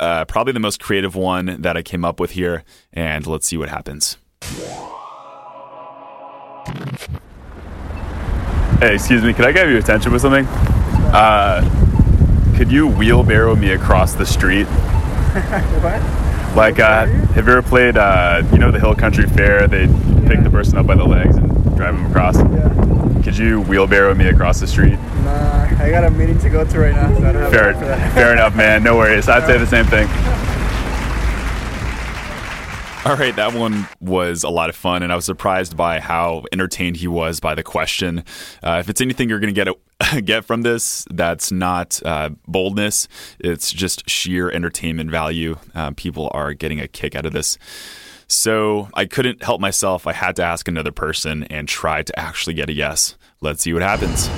uh, 0.00 0.24
probably 0.24 0.52
the 0.52 0.60
most 0.60 0.80
creative 0.80 1.14
one 1.14 1.62
that 1.62 1.76
I 1.76 1.82
came 1.82 2.04
up 2.04 2.18
with 2.18 2.32
here, 2.32 2.64
and 2.92 3.24
let's 3.26 3.46
see 3.46 3.56
what 3.56 3.68
happens. 3.68 4.16
Hey, 8.80 8.94
excuse 8.94 9.22
me, 9.22 9.32
could 9.32 9.44
I 9.46 9.52
get 9.52 9.68
your 9.68 9.78
attention 9.78 10.12
with 10.12 10.22
something? 10.22 10.46
Uh, 11.14 11.62
could 12.56 12.70
you 12.70 12.86
wheelbarrow 12.86 13.54
me 13.54 13.70
across 13.70 14.14
the 14.14 14.26
street? 14.26 14.66
What? 15.84 16.56
Like, 16.56 16.78
uh, 16.78 17.06
have 17.06 17.46
you 17.48 17.52
ever 17.52 17.62
played, 17.62 17.96
uh, 17.96 18.42
you 18.52 18.58
know, 18.58 18.70
the 18.70 18.78
Hill 18.78 18.94
Country 18.94 19.26
Fair? 19.26 19.66
They 19.66 19.86
pick 20.28 20.44
the 20.44 20.50
person 20.50 20.78
up 20.78 20.86
by 20.86 20.94
the 20.94 21.04
legs 21.04 21.36
and 21.36 21.48
drive 21.76 21.96
them 21.96 22.06
across. 22.06 22.36
Yeah. 22.36 23.22
Could 23.24 23.36
you 23.36 23.62
wheelbarrow 23.62 24.14
me 24.14 24.28
across 24.28 24.60
the 24.60 24.68
street? 24.68 24.98
Nah, 25.24 25.82
I 25.82 25.90
got 25.90 26.04
a 26.04 26.10
meeting 26.10 26.38
to 26.38 26.48
go 26.48 26.64
to 26.64 26.78
right 26.78 26.94
now, 26.94 27.12
so 27.12 27.26
I 27.26 27.32
don't 27.32 27.42
have 27.42 27.50
Fair, 27.50 27.74
fair 28.12 28.32
enough, 28.32 28.54
man. 28.54 28.84
No 28.84 28.96
worries. 28.96 29.28
I'd 29.28 29.46
say 29.46 29.58
the 29.58 29.66
same 29.66 29.86
thing. 29.86 30.06
All 33.06 33.16
right, 33.16 33.36
that 33.36 33.52
one 33.52 33.86
was 34.00 34.44
a 34.44 34.48
lot 34.48 34.70
of 34.70 34.76
fun, 34.76 35.02
and 35.02 35.12
I 35.12 35.16
was 35.16 35.26
surprised 35.26 35.76
by 35.76 36.00
how 36.00 36.44
entertained 36.52 36.96
he 36.96 37.06
was 37.06 37.38
by 37.38 37.54
the 37.54 37.62
question. 37.62 38.24
Uh, 38.62 38.78
if 38.80 38.88
it's 38.88 39.02
anything 39.02 39.28
you're 39.28 39.40
going 39.40 39.54
to 39.54 39.64
get 39.64 40.24
get 40.24 40.46
from 40.46 40.62
this, 40.62 41.04
that's 41.10 41.52
not 41.52 42.00
uh, 42.06 42.30
boldness; 42.48 43.06
it's 43.38 43.70
just 43.70 44.08
sheer 44.08 44.50
entertainment 44.50 45.10
value. 45.10 45.58
Uh, 45.74 45.90
people 45.94 46.30
are 46.32 46.54
getting 46.54 46.80
a 46.80 46.88
kick 46.88 47.14
out 47.14 47.26
of 47.26 47.34
this. 47.34 47.58
So 48.26 48.88
I 48.94 49.04
couldn't 49.04 49.42
help 49.42 49.60
myself. 49.60 50.06
I 50.06 50.14
had 50.14 50.34
to 50.36 50.42
ask 50.42 50.66
another 50.66 50.92
person 50.92 51.44
and 51.44 51.68
try 51.68 52.02
to 52.02 52.18
actually 52.18 52.54
get 52.54 52.70
a 52.70 52.72
yes. 52.72 53.16
Let's 53.42 53.62
see 53.62 53.74
what 53.74 53.82
happens. 53.82 54.30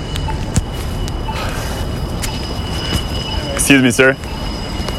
Excuse 3.53 3.81
me, 3.81 3.91
sir. 3.91 4.13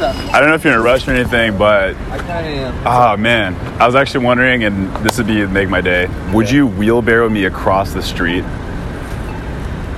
I 0.01 0.39
don't 0.39 0.49
know 0.49 0.55
if 0.55 0.63
you're 0.63 0.73
in 0.73 0.79
a 0.79 0.83
rush 0.83 1.07
or 1.07 1.11
anything, 1.11 1.57
but 1.57 1.95
I 1.95 2.17
kind 2.19 2.47
of 2.47 2.53
am. 2.53 2.87
oh 2.87 3.17
man, 3.17 3.55
I 3.81 3.85
was 3.85 3.95
actually 3.95 4.25
wondering, 4.25 4.63
and 4.63 4.93
this 4.97 5.17
would 5.17 5.27
be 5.27 5.45
make 5.47 5.69
my 5.69 5.81
day. 5.81 6.07
Would 6.33 6.49
you 6.49 6.67
wheelbarrow 6.67 7.29
me 7.29 7.45
across 7.45 7.93
the 7.93 8.01
street? 8.01 8.43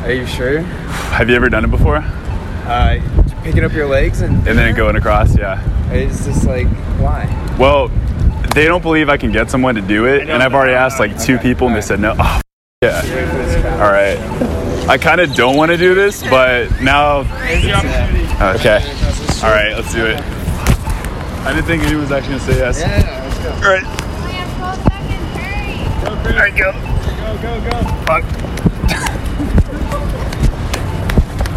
Are 0.03 0.11
you 0.11 0.25
sure? 0.25 0.61
Have 0.61 1.29
you 1.29 1.35
ever 1.35 1.49
done 1.49 1.63
it 1.63 1.71
before? 1.71 1.97
Uh, 1.97 2.99
picking 3.43 3.63
up 3.63 3.73
your 3.73 3.87
legs 3.87 4.21
and 4.21 4.35
And 4.47 4.57
then 4.57 4.75
going 4.75 4.95
across, 4.95 5.37
yeah. 5.37 5.61
it's 5.91 6.25
just 6.25 6.45
like 6.45 6.67
why? 6.99 7.25
Well, 7.59 7.89
they 8.55 8.65
don't 8.65 8.81
believe 8.81 9.09
I 9.09 9.17
can 9.17 9.31
get 9.31 9.51
someone 9.51 9.75
to 9.75 9.81
do 9.81 10.05
it, 10.07 10.29
and 10.29 10.41
I've 10.41 10.53
already 10.53 10.73
asked 10.73 10.99
like 10.99 11.19
two 11.21 11.37
people, 11.37 11.67
and 11.67 11.75
they 11.75 11.81
said 11.81 11.99
no. 11.99 12.15
Oh, 12.17 12.41
yeah. 12.81 13.79
All 13.81 13.91
right. 13.91 14.17
I 14.89 14.97
kind 14.97 15.21
of 15.21 15.35
don't 15.35 15.55
want 15.55 15.69
to 15.71 15.77
do 15.77 15.93
this, 15.93 16.23
but 16.23 16.81
now. 16.81 17.19
Okay. 18.55 18.79
All 19.43 19.49
right, 19.49 19.73
let's 19.73 19.91
do 19.91 20.05
it. 20.05 20.19
I 20.19 21.51
didn't 21.51 21.65
think 21.65 21.81
anyone 21.81 22.03
was 22.03 22.11
actually 22.11 22.37
gonna 22.37 22.53
say 22.53 22.57
yes. 22.57 22.79
Yeah, 22.79 23.23
let's 23.25 23.39
go. 23.39 23.49
All 23.53 23.73
right. 23.73 23.83
All 26.27 26.37
right, 26.37 26.55
go. 26.55 26.71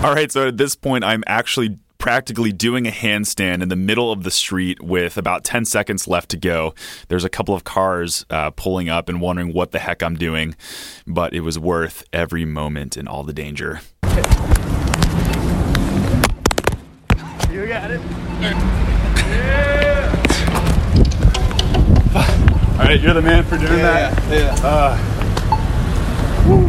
All 0.02 0.14
right, 0.14 0.32
so 0.32 0.48
at 0.48 0.56
this 0.56 0.74
point, 0.74 1.04
I'm 1.04 1.22
actually 1.26 1.78
practically 1.98 2.52
doing 2.52 2.86
a 2.86 2.90
handstand 2.90 3.62
in 3.62 3.68
the 3.68 3.76
middle 3.76 4.10
of 4.10 4.22
the 4.22 4.30
street 4.30 4.82
with 4.82 5.18
about 5.18 5.44
10 5.44 5.66
seconds 5.66 6.08
left 6.08 6.30
to 6.30 6.38
go. 6.38 6.74
There's 7.08 7.24
a 7.24 7.28
couple 7.28 7.54
of 7.54 7.64
cars 7.64 8.24
uh, 8.30 8.50
pulling 8.50 8.88
up 8.88 9.10
and 9.10 9.20
wondering 9.20 9.52
what 9.52 9.72
the 9.72 9.78
heck 9.78 10.02
I'm 10.02 10.16
doing, 10.16 10.56
but 11.06 11.34
it 11.34 11.40
was 11.40 11.58
worth 11.58 12.02
every 12.14 12.46
moment 12.46 12.96
and 12.96 13.06
all 13.08 13.24
the 13.24 13.34
danger. 13.34 13.80
You 17.54 17.66
got 17.68 17.92
it. 17.92 18.00
All 22.74 22.80
right, 22.80 23.00
you're 23.00 23.14
the 23.14 23.22
man 23.22 23.44
for 23.44 23.56
doing 23.56 23.78
that. 23.78 24.12
Yeah. 24.30 24.54
Uh, 24.62 24.96
whew. 26.44 26.66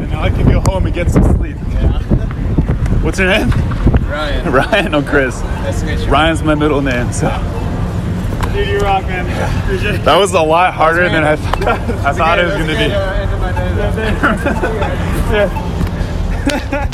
and 0.00 0.10
now 0.10 0.22
I 0.22 0.30
can 0.30 0.48
go 0.50 0.60
home 0.60 0.86
and 0.86 0.94
get 0.94 1.10
some 1.10 1.24
sleep. 1.36 1.56
What's 3.02 3.18
your 3.18 3.28
name? 3.28 3.50
Ryan. 4.08 4.52
Ryan 4.52 4.94
or 4.94 5.02
Chris? 5.02 5.40
Nice 5.42 5.80
to 5.80 5.86
meet 5.86 5.98
you. 6.00 6.06
Ryan's 6.10 6.42
my 6.42 6.54
middle 6.54 6.80
name. 6.80 7.12
So 7.12 7.28
Dude, 8.52 8.68
you 8.68 8.78
rock, 8.78 9.02
man. 9.04 9.26
Appreciate 9.64 10.04
that 10.04 10.16
was 10.16 10.32
a 10.32 10.40
lot 10.40 10.72
harder 10.72 11.08
than 11.10 11.22
I, 11.24 11.36
th- 11.36 11.66
I 12.04 12.12
thought 12.12 12.38
it 12.40 12.44
was 12.44 12.54
going 12.54 12.68
to 12.68 12.76
be. 16.78 16.84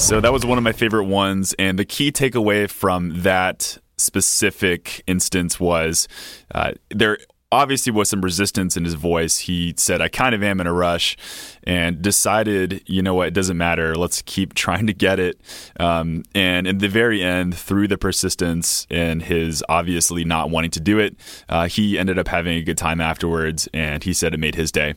So 0.00 0.18
that 0.18 0.32
was 0.32 0.46
one 0.46 0.56
of 0.56 0.64
my 0.64 0.72
favorite 0.72 1.04
ones. 1.04 1.54
And 1.58 1.78
the 1.78 1.84
key 1.84 2.10
takeaway 2.10 2.68
from 2.68 3.22
that 3.22 3.76
specific 3.98 5.02
instance 5.06 5.60
was 5.60 6.08
uh, 6.54 6.72
there 6.88 7.18
obviously 7.52 7.92
was 7.92 8.08
some 8.08 8.22
resistance 8.22 8.78
in 8.78 8.84
his 8.84 8.94
voice. 8.94 9.38
He 9.38 9.74
said, 9.76 10.00
I 10.00 10.08
kind 10.08 10.34
of 10.34 10.42
am 10.42 10.58
in 10.58 10.66
a 10.66 10.72
rush 10.72 11.18
and 11.64 12.00
decided, 12.00 12.82
you 12.86 13.02
know 13.02 13.14
what, 13.14 13.28
it 13.28 13.34
doesn't 13.34 13.58
matter. 13.58 13.94
Let's 13.94 14.22
keep 14.22 14.54
trying 14.54 14.86
to 14.86 14.94
get 14.94 15.20
it. 15.20 15.38
Um, 15.78 16.24
and 16.34 16.66
in 16.66 16.78
the 16.78 16.88
very 16.88 17.22
end, 17.22 17.54
through 17.54 17.88
the 17.88 17.98
persistence 17.98 18.86
and 18.90 19.22
his 19.22 19.62
obviously 19.68 20.24
not 20.24 20.48
wanting 20.48 20.70
to 20.72 20.80
do 20.80 20.98
it, 20.98 21.14
uh, 21.50 21.68
he 21.68 21.98
ended 21.98 22.18
up 22.18 22.26
having 22.26 22.56
a 22.56 22.62
good 22.62 22.78
time 22.78 23.02
afterwards. 23.02 23.68
And 23.74 24.02
he 24.02 24.14
said 24.14 24.32
it 24.32 24.40
made 24.40 24.54
his 24.54 24.72
day. 24.72 24.94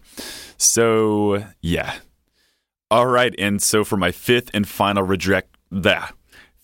So, 0.58 1.44
yeah, 1.62 1.96
all 2.92 3.08
right, 3.08 3.34
and 3.38 3.62
so 3.62 3.84
for 3.84 3.98
my 3.98 4.12
fifth 4.12 4.52
and 4.54 4.68
final 4.68 5.04
reject 5.04 5.56
that 5.72 6.14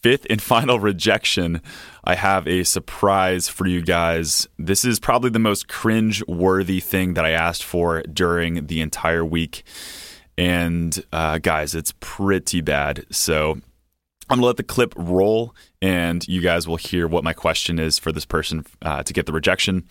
fifth 0.01 0.25
and 0.29 0.41
final 0.41 0.79
rejection, 0.79 1.61
I 2.03 2.15
have 2.15 2.47
a 2.47 2.63
surprise 2.63 3.49
for 3.49 3.67
you 3.67 3.81
guys. 3.81 4.47
This 4.57 4.85
is 4.85 4.99
probably 4.99 5.29
the 5.29 5.39
most 5.39 5.67
cringe-worthy 5.67 6.79
thing 6.79 7.15
that 7.15 7.25
I 7.25 7.31
asked 7.31 7.63
for 7.63 8.01
during 8.03 8.67
the 8.67 8.81
entire 8.81 9.25
week, 9.25 9.63
and 10.37 11.03
uh, 11.11 11.39
guys, 11.39 11.75
it's 11.75 11.93
pretty 11.99 12.61
bad. 12.61 13.05
So 13.11 13.51
I'm 14.29 14.37
going 14.37 14.41
to 14.41 14.47
let 14.47 14.57
the 14.57 14.63
clip 14.63 14.93
roll, 14.95 15.55
and 15.81 16.25
you 16.27 16.41
guys 16.41 16.67
will 16.67 16.77
hear 16.77 17.07
what 17.07 17.23
my 17.23 17.33
question 17.33 17.79
is 17.79 17.99
for 17.99 18.11
this 18.11 18.25
person 18.25 18.65
uh, 18.81 19.03
to 19.03 19.13
get 19.13 19.25
the 19.25 19.33
rejection. 19.33 19.85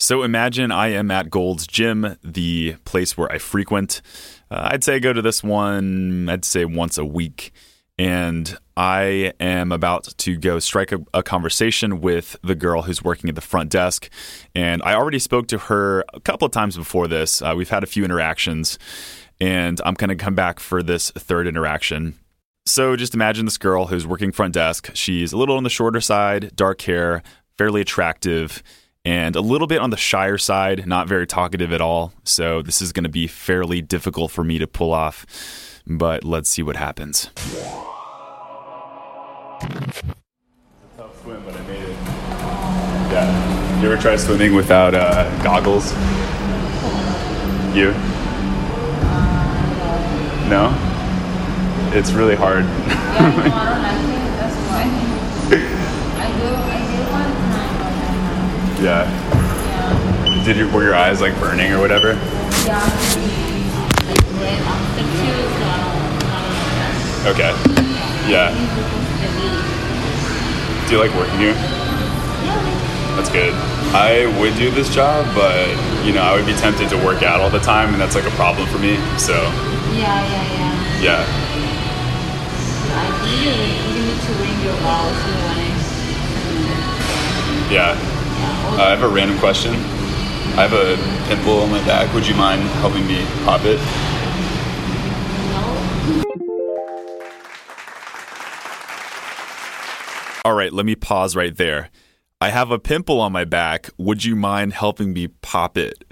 So 0.00 0.22
imagine 0.22 0.70
I 0.70 0.88
am 0.88 1.10
at 1.10 1.28
Gold's 1.28 1.66
Gym, 1.66 2.16
the 2.22 2.76
place 2.84 3.16
where 3.16 3.30
I 3.32 3.38
frequent. 3.38 4.00
Uh, 4.48 4.68
I'd 4.70 4.84
say 4.84 4.94
I 4.94 4.98
go 5.00 5.12
to 5.12 5.20
this 5.20 5.42
one, 5.42 6.28
I'd 6.28 6.44
say 6.44 6.64
once 6.64 6.98
a 6.98 7.04
week. 7.04 7.52
And 7.98 8.56
I 8.76 9.32
am 9.40 9.72
about 9.72 10.04
to 10.18 10.36
go 10.36 10.60
strike 10.60 10.92
a, 10.92 11.00
a 11.12 11.24
conversation 11.24 12.00
with 12.00 12.36
the 12.44 12.54
girl 12.54 12.82
who's 12.82 13.02
working 13.02 13.28
at 13.28 13.34
the 13.34 13.40
front 13.40 13.70
desk. 13.70 14.08
And 14.54 14.80
I 14.84 14.94
already 14.94 15.18
spoke 15.18 15.48
to 15.48 15.58
her 15.58 16.04
a 16.14 16.20
couple 16.20 16.46
of 16.46 16.52
times 16.52 16.76
before 16.76 17.08
this. 17.08 17.42
Uh, 17.42 17.54
we've 17.56 17.70
had 17.70 17.82
a 17.82 17.88
few 17.88 18.04
interactions, 18.04 18.78
and 19.40 19.80
I'm 19.84 19.94
going 19.94 20.10
to 20.10 20.16
come 20.16 20.36
back 20.36 20.60
for 20.60 20.80
this 20.80 21.10
third 21.10 21.48
interaction. 21.48 22.16
So 22.66 22.94
just 22.94 23.14
imagine 23.14 23.46
this 23.46 23.58
girl 23.58 23.86
who's 23.86 24.06
working 24.06 24.30
front 24.30 24.54
desk. 24.54 24.90
She's 24.94 25.32
a 25.32 25.36
little 25.36 25.56
on 25.56 25.64
the 25.64 25.70
shorter 25.70 26.00
side, 26.00 26.54
dark 26.54 26.82
hair, 26.82 27.24
fairly 27.56 27.80
attractive, 27.80 28.62
and 29.08 29.36
a 29.36 29.40
little 29.40 29.66
bit 29.66 29.80
on 29.80 29.88
the 29.88 29.96
shyer 29.96 30.36
side, 30.36 30.86
not 30.86 31.08
very 31.08 31.26
talkative 31.26 31.72
at 31.72 31.80
all. 31.80 32.12
So 32.24 32.60
this 32.60 32.82
is 32.82 32.92
going 32.92 33.04
to 33.04 33.08
be 33.08 33.26
fairly 33.26 33.80
difficult 33.80 34.30
for 34.30 34.44
me 34.44 34.58
to 34.58 34.66
pull 34.66 34.92
off, 34.92 35.24
but 35.86 36.24
let's 36.24 36.50
see 36.50 36.62
what 36.62 36.76
happens. 36.76 37.30
It's 37.38 37.62
a 39.62 40.14
tough 40.98 41.22
swim, 41.22 41.42
but 41.42 41.56
I 41.56 41.62
made 41.62 41.84
it. 41.84 41.96
Yeah. 43.10 43.80
You 43.80 43.90
ever 43.90 44.00
try 44.00 44.16
swimming 44.16 44.54
without 44.54 44.94
uh, 44.94 45.24
goggles? 45.42 45.90
You? 47.74 47.92
No? 50.50 50.74
It's 51.96 52.12
really 52.12 52.36
hard. 52.36 52.66
Yeah, 53.18 53.24
no, 53.48 53.56
I 53.56 53.94
don't 53.96 54.10
like 54.10 54.22
it. 54.22 54.36
That's 54.38 54.56
why. 54.68 54.82
I 56.20 56.28
do. 56.38 56.48
I 56.54 56.78
did 56.86 57.04
one 57.10 57.32
time, 57.50 57.74
but 57.80 57.92
yeah. 58.80 59.04
yeah, 59.04 60.44
Did 60.44 60.56
your 60.56 60.70
were 60.72 60.82
your 60.84 60.94
eyes 60.94 61.20
like 61.20 61.34
burning 61.40 61.72
or 61.72 61.80
whatever? 61.80 62.12
yeah. 62.66 62.78
Like 64.08 64.24
red 64.40 64.60
after 64.62 65.02
two, 65.02 65.36
so 65.58 65.64
I 65.66 65.78
don't, 65.82 65.98
I 66.24 66.40
don't 66.44 66.62
like 67.24 67.34
Okay. 67.34 67.52
Yeah. 68.30 68.52
This 68.52 68.60
is 68.68 69.08
the 69.20 69.30
meeting. 69.40 70.86
Do 70.86 70.94
you 70.94 71.00
like 71.00 71.12
working 71.16 71.38
here? 71.38 71.54
Yeah. 71.54 73.16
That's 73.16 73.30
good. 73.30 73.52
I 73.94 74.26
would 74.40 74.54
do 74.56 74.70
this 74.70 74.88
job, 74.94 75.26
but 75.34 75.66
you 76.04 76.12
know, 76.12 76.22
I 76.22 76.34
would 76.36 76.46
be 76.46 76.54
tempted 76.54 76.88
to 76.90 76.96
work 77.04 77.22
out 77.22 77.40
all 77.40 77.50
the 77.50 77.58
time, 77.60 77.92
and 77.92 78.00
that's 78.00 78.14
like 78.14 78.26
a 78.26 78.30
problem 78.36 78.68
for 78.68 78.78
me. 78.78 78.96
So, 79.18 79.34
Yeah, 79.96 80.22
yeah, 80.22 81.02
yeah. 81.02 81.24
yeah. 81.24 81.26
I 82.90 83.06
think 83.20 83.36
you, 83.44 83.52
you 83.52 84.00
need 84.08 84.20
to 84.20 84.32
ring 84.40 84.58
your 84.64 84.76
balls 84.82 85.16
you 85.26 85.34
want 85.44 85.58
it. 85.60 85.76
Yeah. 87.70 87.94
Yeah. 87.96 88.17
Uh, 88.78 88.82
I 88.82 88.90
have 88.90 89.02
a 89.02 89.08
random 89.08 89.38
question. 89.38 89.74
I 89.74 90.66
have 90.66 90.72
a 90.72 90.96
pimple 91.28 91.60
on 91.60 91.70
my 91.70 91.84
back. 91.86 92.12
Would 92.14 92.26
you 92.26 92.34
mind 92.34 92.62
helping 92.80 93.06
me 93.06 93.24
pop 93.44 93.60
it? 93.64 93.78
All 100.44 100.54
right, 100.54 100.72
let 100.72 100.86
me 100.86 100.94
pause 100.94 101.36
right 101.36 101.54
there. 101.56 101.90
I 102.40 102.50
have 102.50 102.70
a 102.70 102.78
pimple 102.78 103.20
on 103.20 103.32
my 103.32 103.44
back. 103.44 103.90
Would 103.98 104.24
you 104.24 104.36
mind 104.36 104.72
helping 104.72 105.12
me 105.12 105.28
pop 105.28 105.76
it? 105.76 106.04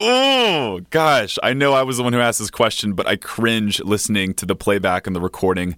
Oh, 0.00 0.80
gosh. 0.90 1.38
I 1.42 1.52
know 1.52 1.74
I 1.74 1.82
was 1.82 1.98
the 1.98 2.02
one 2.02 2.12
who 2.12 2.20
asked 2.20 2.38
this 2.38 2.50
question, 2.50 2.94
but 2.94 3.06
I 3.06 3.16
cringe 3.16 3.80
listening 3.80 4.34
to 4.34 4.46
the 4.46 4.56
playback 4.56 5.06
and 5.06 5.14
the 5.14 5.20
recording. 5.20 5.76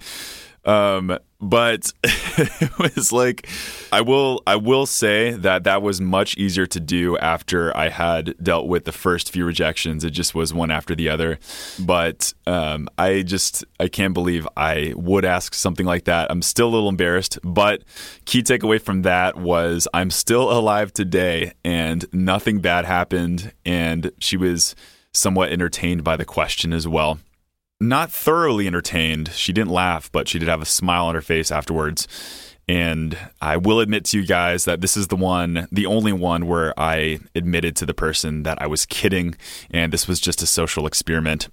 Um, 0.65 1.19
but 1.41 1.93
it 2.05 2.79
was 2.79 3.13
like 3.13 3.49
I 3.93 4.01
will 4.03 4.43
I 4.47 4.57
will 4.57 4.87
say 4.87 5.33
that 5.33 5.65
that 5.65 5.83
was 5.83 6.01
much 6.01 6.37
easier 6.37 6.67
to 6.67 6.81
do 6.81 7.17
after 7.19 7.77
I 7.77 7.89
had 7.89 8.35
dealt 8.43 8.69
with 8.69 8.85
the 8.85 8.93
first 8.93 9.33
few 9.33 9.45
rejections. 9.45 10.05
It 10.05 10.11
just 10.11 10.35
was 10.35 10.53
one 10.53 10.71
after 10.71 10.95
the 10.95 11.09
other. 11.09 11.39
But 11.79 12.33
um, 12.47 12.89
I 12.99 13.23
just 13.23 13.65
I 13.79 13.89
can't 13.89 14.15
believe 14.15 14.47
I 14.57 14.93
would 14.97 15.25
ask 15.25 15.55
something 15.55 15.87
like 15.87 16.05
that. 16.05 16.31
I'm 16.31 16.43
still 16.43 16.69
a 16.69 16.73
little 16.73 16.89
embarrassed, 16.89 17.39
but 17.43 17.83
key 18.27 18.43
takeaway 18.43 18.81
from 18.81 19.03
that 19.03 19.37
was 19.37 19.89
I'm 19.95 20.11
still 20.11 20.51
alive 20.51 20.93
today 20.93 21.53
and 21.65 22.05
nothing 22.13 22.61
bad 22.61 22.85
happened 22.85 23.53
and 23.65 24.13
she 24.19 24.37
was 24.37 24.75
somewhat 25.13 25.51
entertained 25.51 26.05
by 26.05 26.17
the 26.17 26.25
question 26.25 26.73
as 26.73 26.87
well 26.87 27.19
not 27.81 28.13
thoroughly 28.13 28.67
entertained. 28.67 29.33
She 29.33 29.53
didn't 29.53 29.71
laugh, 29.71 30.13
but 30.13 30.29
she 30.29 30.39
did 30.39 30.49
have 30.49 30.63
a 30.63 30.67
smile 30.67 31.07
on 31.07 31.15
her 31.15 31.23
face 31.23 31.51
afterwards. 31.51 32.07
And 32.69 33.19
I 33.41 33.57
will 33.57 33.81
admit 33.81 34.05
to 34.07 34.21
you 34.21 34.27
guys 34.27 34.65
that 34.67 34.81
this 34.81 34.97
is 34.97 35.09
the 35.09 35.17
one, 35.17 35.67
the 35.73 35.87
only 35.87 36.13
one 36.13 36.47
where 36.47 36.79
I 36.79 37.19
admitted 37.35 37.75
to 37.77 37.87
the 37.87 37.95
person 37.95 38.45
that 38.45 38.63
I 38.63 38.67
was 38.67 38.87
kidding 38.87 39.35
and 39.71 39.93
this 39.93 40.07
was 40.07 40.21
just 40.21 40.43
a 40.43 40.47
social 40.47 40.87
experiment. 40.87 41.49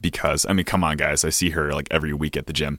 Because, 0.00 0.44
I 0.46 0.52
mean, 0.52 0.64
come 0.64 0.82
on, 0.82 0.96
guys. 0.96 1.24
I 1.24 1.30
see 1.30 1.50
her 1.50 1.72
like 1.72 1.88
every 1.90 2.12
week 2.12 2.36
at 2.36 2.46
the 2.46 2.52
gym. 2.52 2.78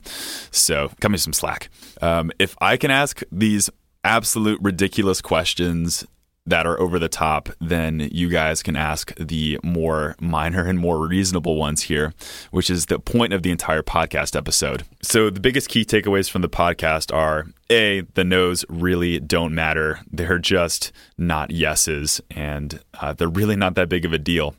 So, 0.50 0.92
cut 1.00 1.10
me 1.10 1.18
some 1.18 1.32
slack. 1.32 1.70
Um, 2.00 2.30
if 2.38 2.54
I 2.60 2.76
can 2.76 2.90
ask 2.90 3.22
these 3.32 3.70
absolute 4.04 4.60
ridiculous 4.62 5.20
questions 5.20 6.06
that 6.46 6.66
are 6.66 6.78
over 6.80 6.98
the 6.98 7.08
top, 7.08 7.48
then 7.60 8.08
you 8.12 8.28
guys 8.28 8.62
can 8.62 8.76
ask 8.76 9.14
the 9.16 9.58
more 9.62 10.14
minor 10.20 10.64
and 10.66 10.78
more 10.78 11.06
reasonable 11.06 11.56
ones 11.56 11.82
here, 11.82 12.14
which 12.50 12.70
is 12.70 12.86
the 12.86 12.98
point 12.98 13.32
of 13.32 13.42
the 13.42 13.50
entire 13.50 13.82
podcast 13.82 14.36
episode. 14.36 14.84
So, 15.02 15.30
the 15.30 15.40
biggest 15.40 15.68
key 15.68 15.84
takeaways 15.84 16.30
from 16.30 16.42
the 16.42 16.48
podcast 16.48 17.12
are 17.14 17.46
A, 17.70 18.02
the 18.14 18.24
no's 18.24 18.64
really 18.68 19.18
don't 19.18 19.54
matter. 19.54 20.00
They're 20.10 20.38
just 20.38 20.92
not 21.18 21.50
yeses, 21.50 22.20
and 22.30 22.80
uh, 23.00 23.12
they're 23.12 23.28
really 23.28 23.56
not 23.56 23.74
that 23.74 23.88
big 23.88 24.04
of 24.04 24.12
a 24.12 24.18
deal. 24.18 24.54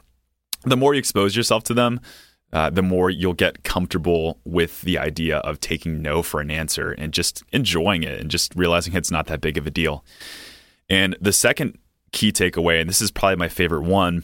The 0.63 0.78
more 0.78 0.93
you 0.93 1.00
expose 1.00 1.36
yourself 1.36 1.63
to 1.65 1.73
them, 1.73 2.02
uh, 2.54 2.69
the 2.69 2.82
more 2.82 3.10
you'll 3.10 3.34
get 3.34 3.63
comfortable 3.63 4.39
with 4.45 4.82
the 4.82 4.97
idea 4.97 5.38
of 5.39 5.60
taking 5.60 6.02
no 6.02 6.23
for 6.23 6.39
an 6.39 6.50
answer 6.50 6.91
and 6.91 7.13
just 7.13 7.43
enjoying 7.52 8.04
it 8.04 8.19
and 8.19 8.32
just 8.32 8.56
realizing 8.56 8.93
it's 8.95 9.12
not 9.12 9.28
that 9.28 9.41
big 9.41 9.58
of 9.58 9.67
a 9.67 9.71
deal. 9.71 10.04
And 10.89 11.15
the 11.19 11.34
second 11.34 11.78
key 12.12 12.32
takeaway, 12.32 12.80
and 12.80 12.89
this 12.89 13.02
is 13.02 13.12
probably 13.12 13.36
my 13.36 13.50
favorite 13.50 13.84
one, 13.84 14.23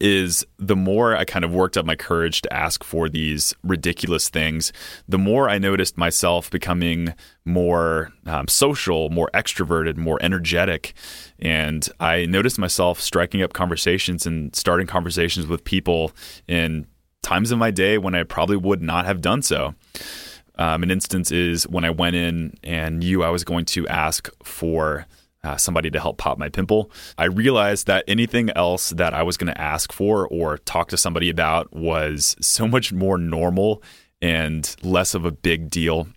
is 0.00 0.44
the 0.58 0.76
more 0.76 1.16
I 1.16 1.24
kind 1.24 1.44
of 1.44 1.54
worked 1.54 1.76
up 1.76 1.86
my 1.86 1.96
courage 1.96 2.42
to 2.42 2.52
ask 2.52 2.84
for 2.84 3.08
these 3.08 3.54
ridiculous 3.62 4.28
things, 4.28 4.72
the 5.08 5.18
more 5.18 5.48
I 5.48 5.58
noticed 5.58 5.96
myself 5.96 6.50
becoming 6.50 7.14
more 7.44 8.12
um, 8.26 8.48
social, 8.48 9.08
more 9.10 9.30
extroverted, 9.32 9.96
more 9.96 10.18
energetic. 10.20 10.92
And 11.38 11.88
I 12.00 12.26
noticed 12.26 12.58
myself 12.58 13.00
striking 13.00 13.42
up 13.42 13.52
conversations 13.52 14.26
and 14.26 14.54
starting 14.54 14.86
conversations 14.86 15.46
with 15.46 15.64
people 15.64 16.12
in 16.46 16.86
times 17.22 17.50
of 17.50 17.58
my 17.58 17.70
day 17.70 17.96
when 17.98 18.14
I 18.14 18.24
probably 18.24 18.56
would 18.56 18.82
not 18.82 19.06
have 19.06 19.20
done 19.20 19.42
so. 19.42 19.74
Um, 20.58 20.82
an 20.82 20.90
instance 20.90 21.30
is 21.30 21.68
when 21.68 21.84
I 21.84 21.90
went 21.90 22.16
in 22.16 22.54
and 22.62 23.00
knew 23.00 23.22
I 23.22 23.30
was 23.30 23.44
going 23.44 23.66
to 23.66 23.86
ask 23.88 24.30
for 24.42 25.06
uh, 25.46 25.56
somebody 25.56 25.90
to 25.90 26.00
help 26.00 26.18
pop 26.18 26.38
my 26.38 26.48
pimple. 26.48 26.90
I 27.16 27.26
realized 27.26 27.86
that 27.86 28.04
anything 28.08 28.50
else 28.50 28.90
that 28.90 29.14
I 29.14 29.22
was 29.22 29.36
going 29.36 29.52
to 29.52 29.60
ask 29.60 29.92
for 29.92 30.26
or 30.26 30.58
talk 30.58 30.88
to 30.88 30.96
somebody 30.96 31.30
about 31.30 31.72
was 31.72 32.34
so 32.40 32.66
much 32.66 32.92
more 32.92 33.16
normal 33.16 33.80
and 34.20 34.74
less 34.82 35.14
of 35.14 35.24
a 35.24 35.30
big 35.30 35.70
deal 35.70 36.08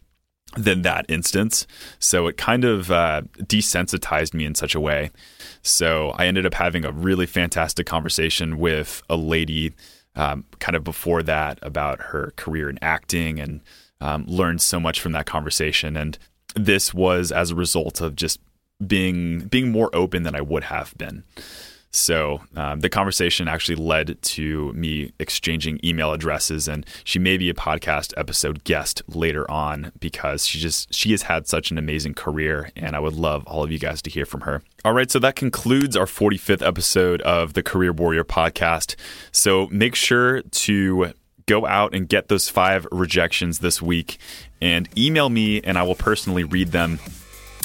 than 0.57 0.81
that 0.81 1.05
instance. 1.09 1.67
So 1.99 2.25
it 2.25 2.37
kind 2.37 2.65
of 2.65 2.89
uh, 2.89 3.21
desensitized 3.37 4.33
me 4.33 4.45
in 4.45 4.55
such 4.55 4.73
a 4.73 4.79
way. 4.79 5.11
So 5.61 6.09
I 6.17 6.25
ended 6.25 6.47
up 6.47 6.55
having 6.55 6.83
a 6.83 6.91
really 6.91 7.27
fantastic 7.27 7.85
conversation 7.85 8.57
with 8.57 9.03
a 9.11 9.15
lady 9.15 9.73
um, 10.15 10.45
kind 10.57 10.75
of 10.75 10.83
before 10.83 11.21
that 11.21 11.59
about 11.61 12.01
her 12.01 12.33
career 12.35 12.67
in 12.67 12.79
acting 12.81 13.39
and 13.39 13.61
um, 14.01 14.25
learned 14.25 14.61
so 14.61 14.79
much 14.79 14.99
from 14.99 15.11
that 15.11 15.27
conversation. 15.27 15.95
And 15.95 16.17
this 16.55 16.95
was 16.95 17.31
as 17.31 17.51
a 17.51 17.55
result 17.55 18.01
of 18.01 18.15
just 18.15 18.39
being 18.85 19.39
being 19.47 19.71
more 19.71 19.89
open 19.93 20.23
than 20.23 20.35
I 20.35 20.41
would 20.41 20.65
have 20.65 20.97
been. 20.97 21.23
So 21.91 22.41
um, 22.55 22.81
the 22.81 22.89
conversation 22.89 23.47
actually 23.47 23.75
led 23.75 24.21
to 24.21 24.71
me 24.73 25.11
exchanging 25.17 25.79
email 25.83 26.13
addresses, 26.13 26.67
and 26.67 26.85
she 27.03 27.17
may 27.17 27.37
be 27.37 27.49
a 27.49 27.53
podcast 27.53 28.13
episode 28.15 28.63
guest 28.63 29.01
later 29.07 29.49
on 29.49 29.91
because 29.99 30.45
she 30.45 30.59
just 30.59 30.93
she 30.93 31.11
has 31.11 31.23
had 31.23 31.47
such 31.47 31.71
an 31.71 31.77
amazing 31.77 32.13
career, 32.13 32.69
and 32.75 32.95
I 32.95 32.99
would 32.99 33.15
love 33.15 33.43
all 33.47 33.63
of 33.63 33.71
you 33.71 33.79
guys 33.79 34.01
to 34.03 34.09
hear 34.09 34.25
from 34.25 34.41
her. 34.41 34.61
All 34.85 34.93
right, 34.93 35.09
so 35.09 35.17
that 35.19 35.35
concludes 35.35 35.97
our 35.97 36.05
45th 36.05 36.65
episode 36.65 37.21
of 37.23 37.53
the 37.53 37.63
Career 37.63 37.91
Warrior 37.91 38.23
podcast. 38.23 38.95
So 39.31 39.67
make 39.71 39.95
sure 39.95 40.41
to 40.43 41.13
go 41.47 41.65
out 41.65 41.95
and 41.95 42.07
get 42.07 42.27
those 42.27 42.49
five 42.49 42.85
rejections 42.91 43.59
this 43.59 43.81
week, 43.81 44.19
and 44.61 44.87
email 44.95 45.29
me, 45.29 45.59
and 45.61 45.75
I 45.75 45.83
will 45.83 45.95
personally 45.95 46.43
read 46.43 46.71
them 46.71 46.99